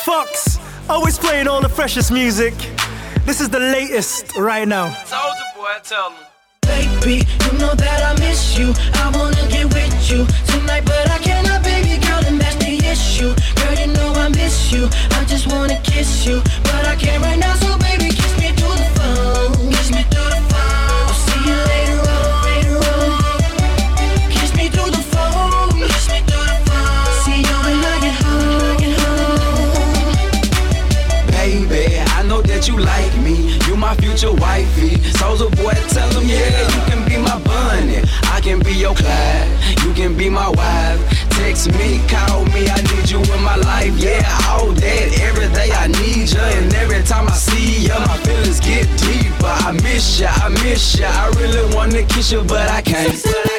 [0.04, 2.54] Fox, always playing all the freshest music.
[3.24, 4.90] This is the latest right now.
[5.04, 6.16] Soldier boy, tell me.
[6.62, 8.74] Baby, you know that I miss you.
[8.94, 13.32] I wanna get with you tonight, but I cannot, baby girl, and that's the issue.
[13.54, 14.88] Girl, you know I miss you.
[15.12, 17.54] I just wanna kiss you, but I can't right now.
[17.54, 17.86] So baby,
[33.87, 34.99] my future wifey.
[35.20, 38.03] Soldier boy, tell them, yeah, you can be my bunny.
[38.34, 39.49] I can be your Clyde.
[39.84, 41.01] You can be my wife.
[41.39, 43.95] Text me, call me, I need you in my life.
[43.97, 46.47] Yeah, all that, every day I need you.
[46.59, 49.55] And every time I see you, my feelings get deeper.
[49.68, 51.07] I miss you, I miss you.
[51.07, 53.55] I really wanna kiss you, but I can't.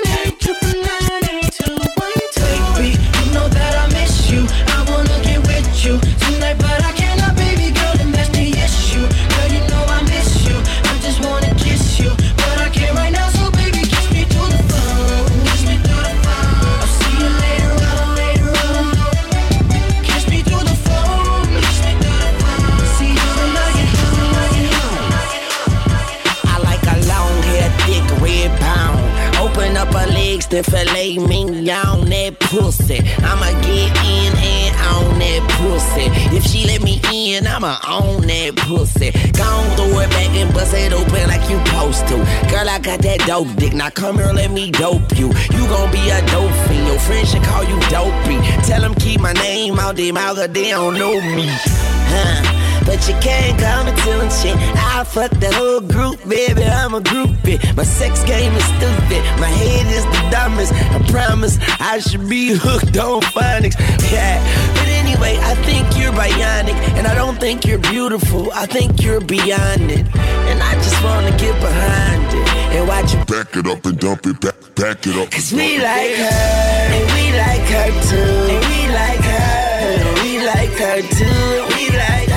[30.48, 33.00] Legs to fillet me on that pussy.
[33.20, 36.36] I'ma get in and on that pussy.
[36.36, 39.12] If she let me in, I'ma own that pussy.
[39.32, 42.18] Gon' throw it back and bust it open like you supposed to.
[42.50, 43.74] Girl, I got that dope dick.
[43.74, 45.28] Now come here, let me dope you.
[45.28, 46.88] You gon' be a dope fiend.
[46.88, 48.40] Your friends should call you dopey.
[48.66, 51.48] Tell them keep my name out their mouth, they don't know me.
[51.48, 52.57] Huh?
[52.88, 54.56] But you can't call me till shit.
[54.96, 56.64] I fuck the whole group, baby.
[56.64, 57.60] I'm a groupie.
[57.76, 59.22] My sex game is stupid.
[59.44, 60.72] My head is the dumbest.
[60.74, 63.78] I promise I should be hooked on phonics.
[64.10, 64.40] Yeah.
[64.74, 65.08] But anyway.
[65.18, 68.52] Anyway, I think you're bionic, and I don't think you're beautiful.
[68.54, 73.26] I think you're beyond it, and I just wanna get behind it and watch you
[73.26, 75.32] Back it up and dump it, back, back it up.
[75.32, 78.32] Cause we like her, and we like her too.
[78.54, 79.58] And we like her,
[79.90, 81.76] and we like her too.
[81.76, 82.30] We like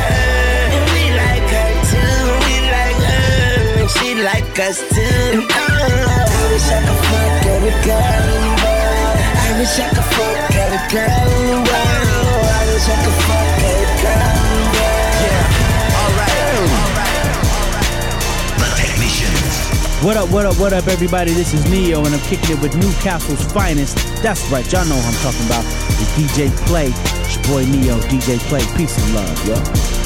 [4.21, 5.41] her, like us too.
[5.41, 9.16] Oh, I wish I could fuck every girl in the world.
[9.37, 12.45] I wish I could fuck every girl in the world.
[12.49, 15.14] I wish I could fuck every girl in the world.
[15.25, 16.39] Yeah, alright.
[20.03, 21.33] What up, what up, what up, everybody?
[21.33, 23.99] This is Neo, and I'm kicking it with Newcastle's finest.
[24.23, 25.64] That's right, y'all know what I'm talking about.
[26.01, 26.89] It's DJ Play.
[26.89, 28.64] It's your boy Neo, DJ Play.
[28.77, 29.99] Peace and love, yo.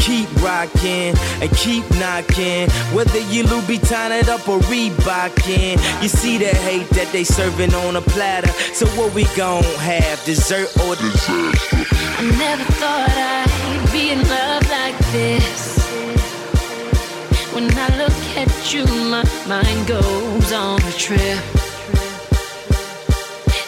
[0.00, 2.68] Keep rocking and keep knocking.
[2.94, 6.02] Whether you Louboutin it up or Reebokin.
[6.02, 8.52] You see the hate that they serving on a platter.
[8.74, 10.24] So what we gon' have?
[10.24, 11.84] Dessert or disaster?
[12.18, 15.78] I never thought I'd be in love like this.
[17.54, 21.38] When I look at you, my mind goes on a trip.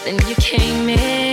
[0.05, 1.32] Then you came in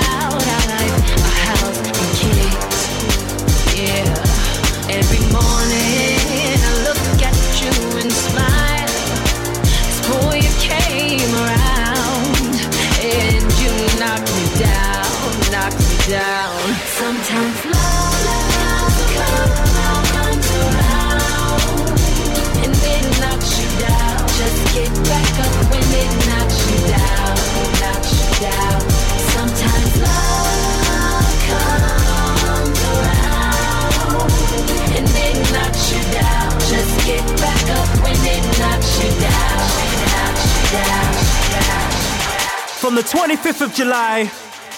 [42.79, 44.31] From the 25th of July,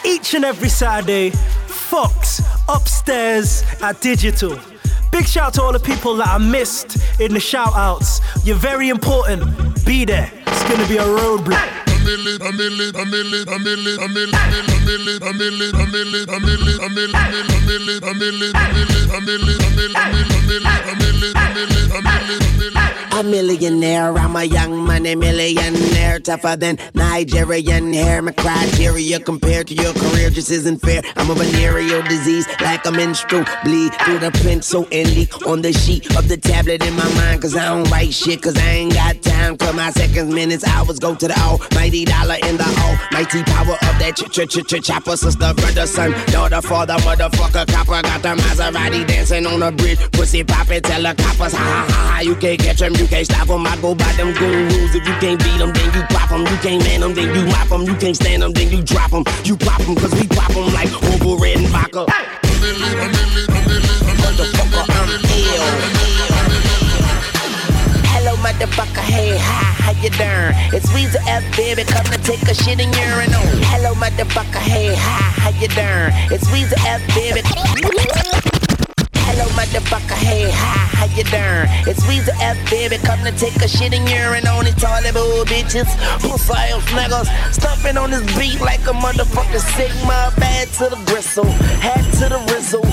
[0.06, 1.30] each and every Saturday,
[1.68, 4.60] Fox upstairs at Digital.
[5.12, 8.20] Big shout out to all the people that I missed in the shout outs.
[8.46, 9.86] You're very important.
[9.86, 10.30] Be there.
[10.48, 11.83] It's gonna be a
[14.34, 14.70] roadblock.
[14.70, 14.73] A
[23.24, 28.22] millionaire, I'm a young money millionaire, tougher than Nigerian hair.
[28.22, 31.02] My criteria compared to your career just isn't fair.
[31.16, 35.74] I'm a venereal disease, like a menstrual bleed through the pencil and leak on the
[35.74, 37.42] sheet of the tablet in my mind.
[37.42, 39.58] Cause I don't write shit, cause I ain't got time.
[39.58, 43.94] Cause my seconds, minutes, hours go to the almighty dollar in the almighty power of
[44.00, 45.16] that ch ch ch ch chopper.
[45.16, 48.02] Sister, brother, son, daughter, father, motherfucker, copper.
[48.04, 50.00] Got the Maserati dancing on the bridge.
[50.12, 52.20] Pussy poppin', tell the coppers, ha ha ha ha.
[52.20, 53.66] You can't catch them, you can't stop them.
[53.66, 54.94] I go by them goon rules.
[54.94, 56.42] If you can't beat them, then you pop them.
[56.42, 57.84] You can't man them, then you mop them.
[57.84, 59.24] You can't stand them, then you drop them.
[59.44, 62.06] You pop them, cause we pop them like over red and vodka.
[64.20, 65.24] Motherfucker, I'm
[65.98, 66.03] ill.
[68.44, 70.52] Motherfucker, hey, hi, how you doing?
[70.76, 73.48] It's Weezy F, baby, come to take a shit in urine on.
[73.72, 76.12] Hello, motherfucker, hey, hi, how you doing?
[76.28, 77.40] It's Weezy F, baby.
[79.24, 81.72] Hello, motherfucker, hey, hi, how you doing?
[81.88, 84.76] It's Weezy F, baby, come to take a shit in urine on it.
[84.76, 85.88] Toilet bowl bitches,
[86.20, 90.34] pussy ass niggas, stumping on this beat like a motherfucking Sigma.
[90.36, 91.48] Bad to the gristle,
[91.80, 92.84] hat to the rizzle.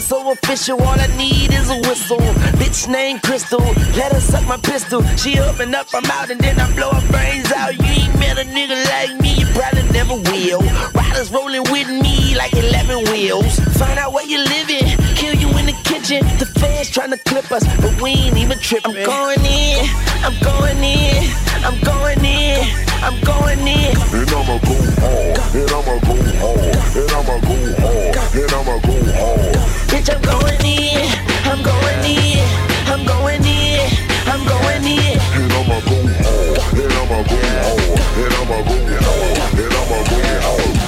[0.00, 2.18] So official, all I need is a whistle.
[2.56, 5.02] Bitch named Crystal, let her suck my pistol.
[5.16, 7.76] She open up, I'm out, and then I blow her brains out.
[7.76, 10.62] You ain't met a nigga like me, you probably never will.
[10.94, 13.58] Riders rolling with me like 11 wheels.
[13.76, 14.86] Find out where you living,
[15.16, 16.24] kill you in the kitchen.
[16.38, 18.96] The fans trying to clip us, but we ain't even tripping.
[18.96, 19.84] I'm going in,
[20.24, 21.28] I'm going in,
[21.64, 22.64] I'm going in,
[23.02, 23.96] I'm going in.
[24.14, 26.62] And I'ma go hard, and I'ma go hard,
[26.96, 29.56] and I'ma go hard, and I'ma go hard.
[29.90, 31.06] Bitch, I'm going in,
[31.44, 32.44] I'm going in,
[32.86, 33.90] I'm going in,
[34.26, 35.18] I'm going in.
[35.18, 40.18] And I'ma go hard, and I'ma go hard, and I'ma go hard, and I'ma go
[40.44, 40.78] hard.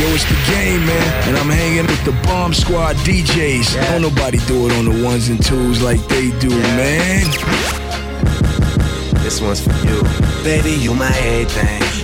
[0.00, 1.28] Yo, it's the game, man.
[1.28, 3.74] And I'm hanging with the Bomb Squad DJs.
[3.90, 7.85] Don't nobody do it on the ones and twos like they do, man.
[9.26, 10.04] This one's for you.
[10.44, 11.95] Baby, you my everything.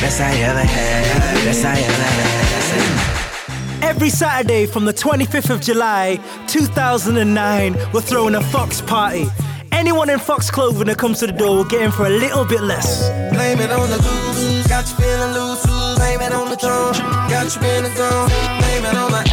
[0.00, 1.44] Best I ever had.
[1.44, 3.84] Best I ever had.
[3.84, 9.26] Every Saturday from the 25th of July 2009, we're throwing a Fox party.
[9.72, 12.44] Anyone in Fox clothing that comes to the door will get in for a little
[12.44, 13.08] bit less.
[13.32, 15.64] Blame it on the goose, got you feeling loose.
[15.96, 16.92] Blame it on the drum,
[17.28, 18.28] got you in the zone.
[18.60, 19.28] Blame it on a-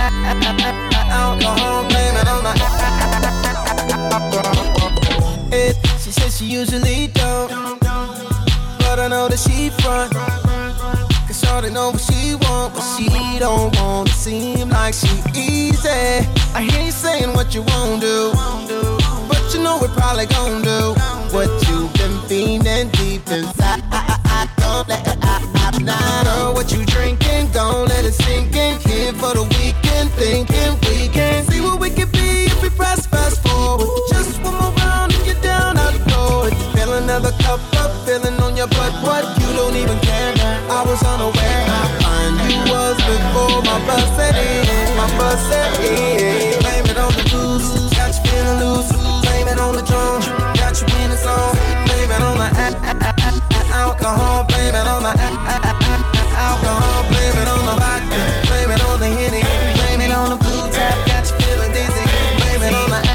[1.12, 1.86] alcohol.
[1.88, 2.46] Blame it on.
[5.52, 10.14] It, she says she usually don't, but I know that she front.
[11.38, 16.26] Shorty know what she want, but she don't want to seem like she easy.
[16.56, 18.32] I hear you saying what you won't do,
[19.30, 20.96] but you know we're probably gon' do
[21.30, 23.84] what you've been feeling deep inside.
[23.92, 26.24] i Don't let it out, now.
[26.24, 27.52] Girl, what you drinking?
[27.52, 28.80] Don't let it sink in.
[28.80, 33.06] Here for the weekend, thinking we can see what we can be if we press
[33.06, 33.88] fast forward.
[34.10, 38.42] Just one more round and you're down out the you feel another cup up, feeling
[38.42, 40.37] on your butt, what you don't even care.
[40.98, 41.62] Was unaware
[42.50, 43.78] you was before my
[44.18, 44.66] set in.
[44.98, 45.06] My
[45.46, 46.58] set in.
[46.58, 48.90] Blame it on the booze, got you feeling loose.
[49.22, 49.84] Blame it on the
[50.58, 50.88] got you.
[51.86, 52.50] Blame it on the
[53.78, 54.44] alcohol.
[54.50, 55.14] Blame it on the
[56.34, 57.06] alcohol.
[57.14, 58.18] Blame it on the vodka.
[58.50, 59.46] Blame it on the henny.
[59.78, 62.06] Blame it on the blue tap, got you feeling dizzy.
[62.42, 63.06] Blame it on the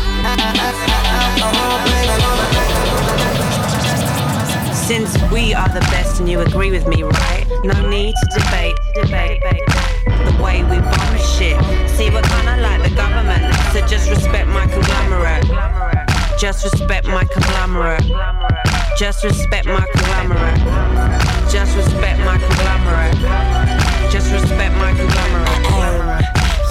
[1.18, 1.82] alcohol.
[1.82, 2.46] Blame it on the
[4.86, 7.41] Since we are the best and you agree with me, right?
[7.64, 9.62] No need to debate, debate, debate.
[10.26, 11.56] The way we bomb shit.
[11.90, 15.46] See, we're kinda like the government, so just respect my conglomerate.
[16.40, 18.02] Just respect my conglomerate.
[18.98, 20.58] Just respect my conglomerate.
[21.52, 24.10] Just respect my conglomerate.
[24.10, 26.21] Just respect my conglomerate.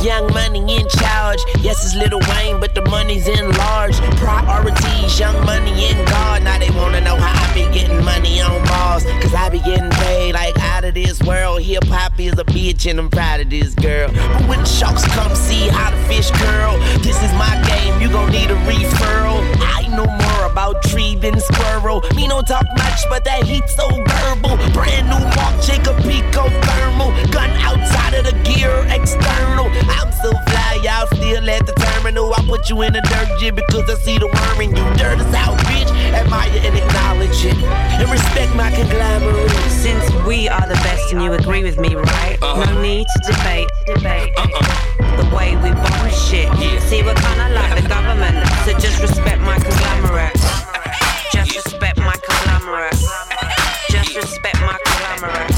[0.04, 1.38] Young money in charge.
[1.60, 3.96] Yes, it's Lil Wayne, but the money's in large.
[4.18, 6.42] Priorities, young money in God.
[6.44, 9.04] Now they wanna know how I be getting money on Mars.
[9.22, 11.62] Cause I be getting paid like out of this world.
[11.62, 14.10] Hip hop is a bitch and I'm proud of this girl.
[14.12, 18.10] But when the sharks come see how the fish curl, this is my game, you
[18.10, 19.46] gon' need a referral.
[19.62, 22.02] I know more about tree than squirrel.
[22.16, 24.58] Me no talk much, but that heat so verbal.
[24.74, 27.12] Brand new Marc Jacob Pico thermal.
[27.30, 29.70] Gun outside of the gear, external.
[30.00, 32.34] I'm so fly, y'all still at the terminal.
[32.34, 34.86] I put you in the dirt jig because I see the worm in you.
[34.96, 35.92] Dirt is out, bitch.
[36.14, 37.58] Admire and acknowledge it.
[38.00, 39.52] And respect my conglomerate.
[39.72, 42.38] Since we are the best and you agree with me, right?
[42.42, 42.82] No uh-huh.
[42.82, 44.34] need to debate, debate.
[44.38, 45.22] Uh-uh.
[45.22, 46.48] The way we bomb shit.
[46.88, 50.36] See, we're kinda like the government, so just respect my conglomerate.
[51.32, 52.96] Just respect my conglomerate.
[53.90, 55.51] Just respect my conglomerate.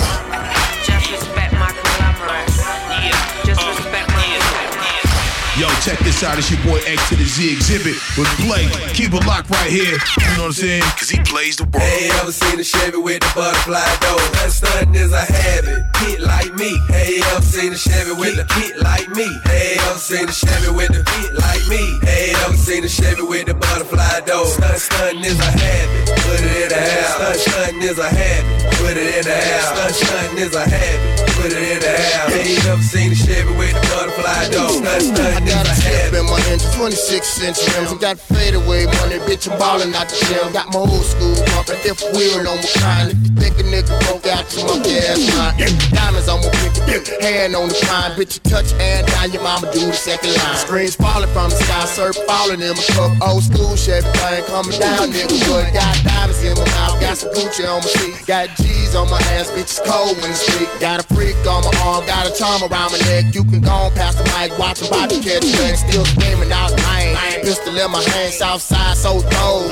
[5.84, 6.38] Check this out.
[6.40, 8.72] It's your boy X to the Z Xzibit with Blake.
[8.96, 10.00] Keep it locked right here.
[10.00, 10.84] You know what I'm saying?
[10.96, 11.84] Cause he plays the role.
[11.84, 14.24] Hey, ever seen a Chevy with the butterfly door?
[14.40, 15.84] That stunting is a habit.
[16.08, 16.80] Hit like me.
[16.88, 19.28] Hey, ever seen a Chevy with the hit like me?
[19.44, 21.84] Hey, ever seen a Chevy with the hit like me?
[22.08, 24.48] Hey, ever seen a Chevy with the butterfly door?
[24.48, 26.16] Stunt, stunting is a habit.
[26.24, 27.12] Put it in the house.
[27.20, 28.72] Stunt, stunting is a habit.
[28.80, 29.68] Put it in the house.
[29.76, 31.28] Stunt, stunting is a habit.
[31.36, 32.32] Put it in the house.
[32.32, 34.72] Hey, ever seen a Chevy with the butterfly door?
[34.72, 35.73] Stunt, stunting I got a step
[36.14, 37.92] in my engine, 26 inch rims.
[37.92, 40.54] I got fadeaway money, bitch, I'm ballin' out the gym.
[40.54, 43.12] Got my old school bumpin', if wheel on my kind.
[43.12, 45.58] If you think a nigga broke out, you my gas line.
[45.92, 48.12] Diamonds on my pinky, hand on the pine.
[48.18, 50.58] Bitch, you touch and down, your mama do the second line.
[50.58, 53.12] Screens falling from the sky, surf falling in my cup.
[53.24, 55.38] Old school Chevy thing comin' down, nigga.
[55.50, 58.26] But got diamonds in my mouth, got some Gucci on my seat.
[58.28, 60.70] Got G's on my ass, bitch, it's cold when it's sweet.
[60.80, 63.34] Got a freak on my arm, got a charm around my neck.
[63.34, 65.80] You can go on past the mic, watch a body catch legs.
[65.80, 67.16] Still screaming out pain.
[67.42, 69.70] Pistol in my hand, south side so cold.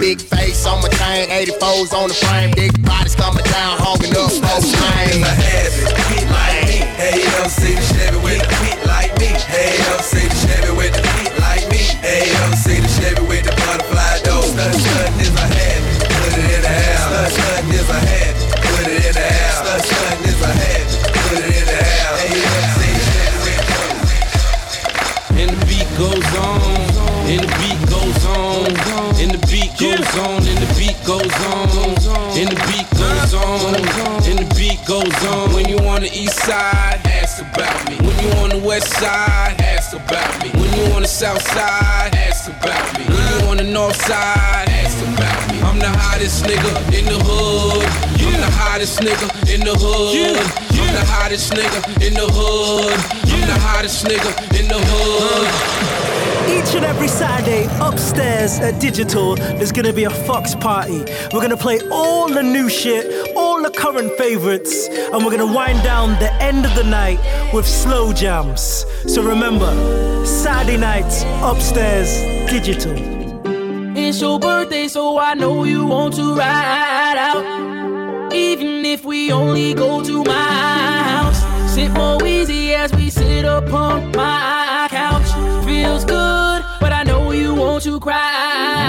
[0.00, 2.50] Big face on my chain, 84s on the frame.
[2.56, 5.24] Big bodies coming down, hogging up both lanes.
[6.12, 6.78] Hit like me.
[6.96, 9.30] Hey, ever seen a Chevy with the hit like me?
[9.48, 11.82] Hey, ever seen a Chevy with the hit like me?
[12.04, 14.42] Hey, ever seen a Chevy with the butterfly door?
[14.42, 15.51] Stunt, stunt is a
[27.32, 28.68] and the beat goes on,
[29.16, 31.72] and the beat goes on, and the beat goes on,
[32.36, 33.74] and the beat goes on,
[34.28, 35.54] and the beat goes on.
[35.54, 37.96] When you on the east side, ask about me.
[38.04, 40.50] When you on the west side, ask about me.
[40.60, 43.04] When you on the south side, ask about me.
[43.08, 45.60] When you on the north side, ask about me.
[45.62, 47.88] I'm the hottest nigga in the hood.
[48.28, 50.36] I'm the hottest nigga in the hood.
[50.76, 52.92] I'm the hottest nigga in the hood.
[53.32, 56.11] I'm the hottest nigga in the hood.
[56.48, 61.04] Each and every Saturday upstairs at Digital, there's gonna be a Fox party.
[61.32, 65.82] We're gonna play all the new shit, all the current favorites, and we're gonna wind
[65.82, 67.18] down the end of the night
[67.52, 68.84] with slow jams.
[69.06, 69.70] So remember,
[70.26, 72.10] Saturday nights upstairs,
[72.50, 72.94] Digital.
[73.96, 78.32] It's your birthday, so I know you want to ride out.
[78.32, 81.40] Even if we only go to my house,
[81.74, 84.52] sit more easy as we sit upon my.
[85.82, 88.32] Feels good, but I know you want to cry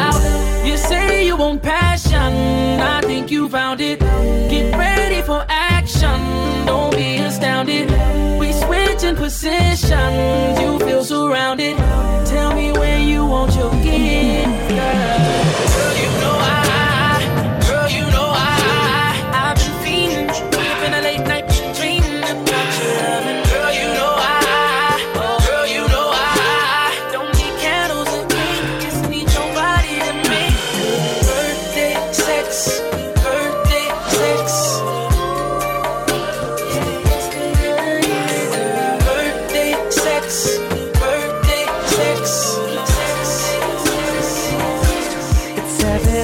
[0.06, 0.64] out.
[0.64, 2.34] You say you want passion,
[2.80, 4.00] I think you found it.
[4.00, 6.20] Get ready for action,
[6.68, 7.90] don't be astounded.
[8.40, 11.78] We switching positions, you feel surrounded.
[12.28, 15.73] Tell me where you want your gift, girl.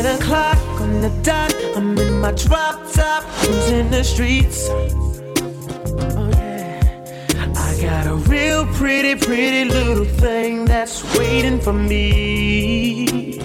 [0.02, 1.54] 10 o'clock on the dot.
[1.76, 4.70] I'm in my drop top, cruising the streets.
[4.70, 7.54] Oh, yeah.
[7.58, 13.42] I got a real pretty, pretty little thing that's waiting for me.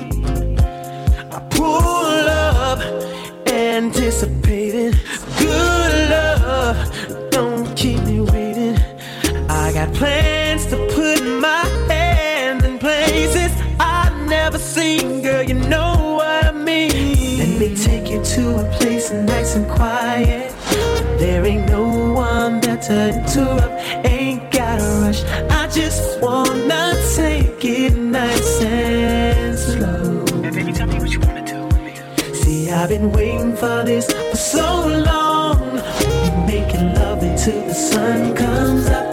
[1.32, 2.78] I pull up,
[3.48, 4.96] anticipating
[5.40, 7.30] good love.
[7.30, 8.78] Don't keep me waiting.
[9.48, 10.33] I got plans
[21.44, 24.06] There ain't no one there to interrupt.
[24.06, 25.22] Ain't gotta rush.
[25.50, 30.24] I just wanna take it nice and slow.
[30.40, 32.34] Baby, tell me what you wanna do with me.
[32.34, 35.60] See, I've been waiting for this for so long.
[36.46, 39.03] Making love until the sun comes up,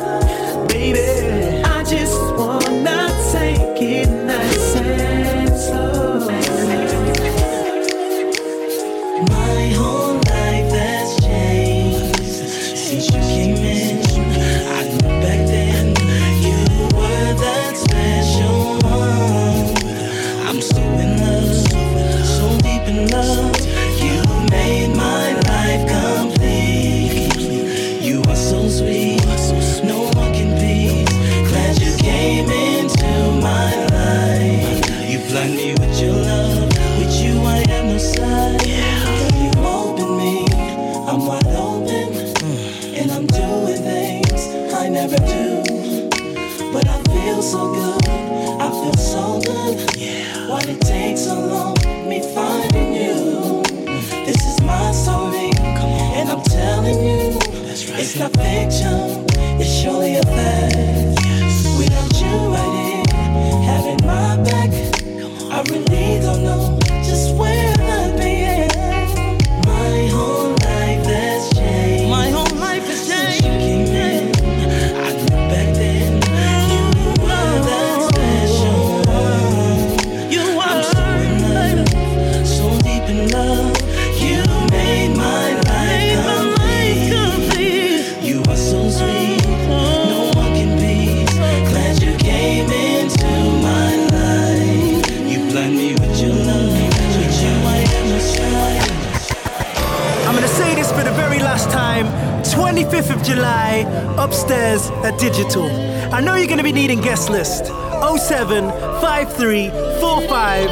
[102.81, 103.85] 25th of July,
[104.17, 105.65] upstairs at Digital.
[106.11, 108.71] I know you're gonna be needing guest list 07
[109.01, 110.69] 53 45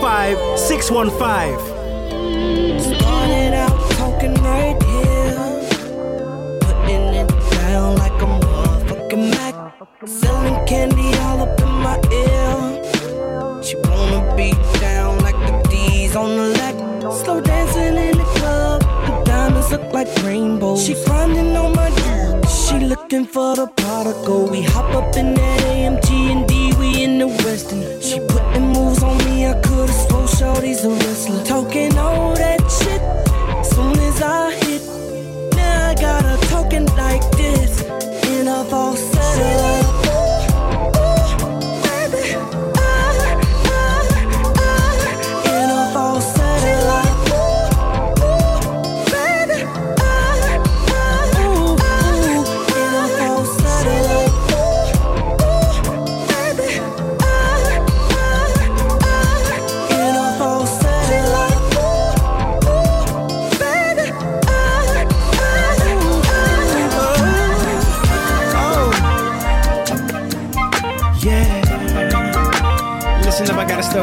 [0.00, 1.58] 05 615.
[2.78, 5.34] Started out talking right here,
[6.60, 9.54] putting it down like a motherfucking Mac.
[10.06, 13.62] Selling candy all up in my ear.
[13.64, 16.58] She wanna be down like the D's on the.
[17.10, 18.37] Slow dancing in the
[19.70, 20.86] look like rainbows.
[20.86, 22.48] She grinding on my dirt.
[22.48, 24.48] She looking for the prodigal.
[24.48, 27.82] We hop up in that AMG and D, we in the Western.
[28.00, 31.44] She putting moves on me, I could've swore shorty's a wrestler.
[31.44, 33.02] Talking all that shit,
[33.66, 34.82] soon as I hit.
[35.56, 37.82] Now I got her talking like this
[38.26, 39.87] in a falsetto.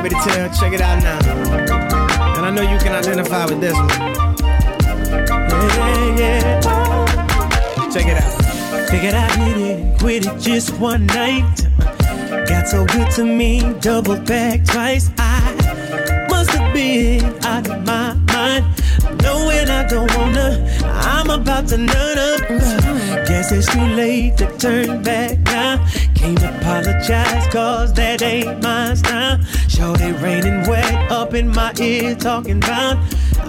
[0.10, 0.50] Detail.
[0.54, 1.20] Check it out now.
[2.38, 3.90] And I know you can identify with this one.
[5.78, 7.90] Yeah, yeah.
[7.92, 8.90] Check it out.
[8.90, 9.28] Figured I
[9.58, 11.68] it quit it just one night.
[12.48, 15.10] Got so good to me, double back twice.
[15.18, 18.66] I must have been out of my mind.
[19.24, 22.42] Knowing I don't wanna, I'm about to nut up.
[23.28, 25.84] Guess it's too late to turn back now.
[26.14, 29.40] Can't apologize, cause that ain't my style.
[29.78, 32.98] Raining wet up in my ear, talking about.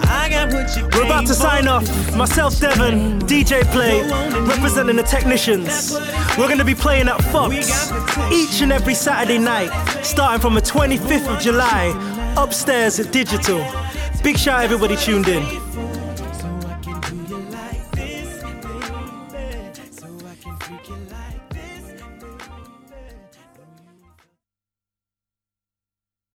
[0.08, 1.84] I got what you We're about to sign off.
[2.16, 4.02] Myself, Devon, DJ Play,
[4.46, 5.94] representing the technicians.
[6.36, 7.92] We're going to be playing at Fox
[8.32, 9.70] each and every Saturday night,
[10.02, 11.94] starting from the 25th of July,
[12.36, 13.64] upstairs at Digital.
[14.24, 15.65] Big shout out everybody tuned in.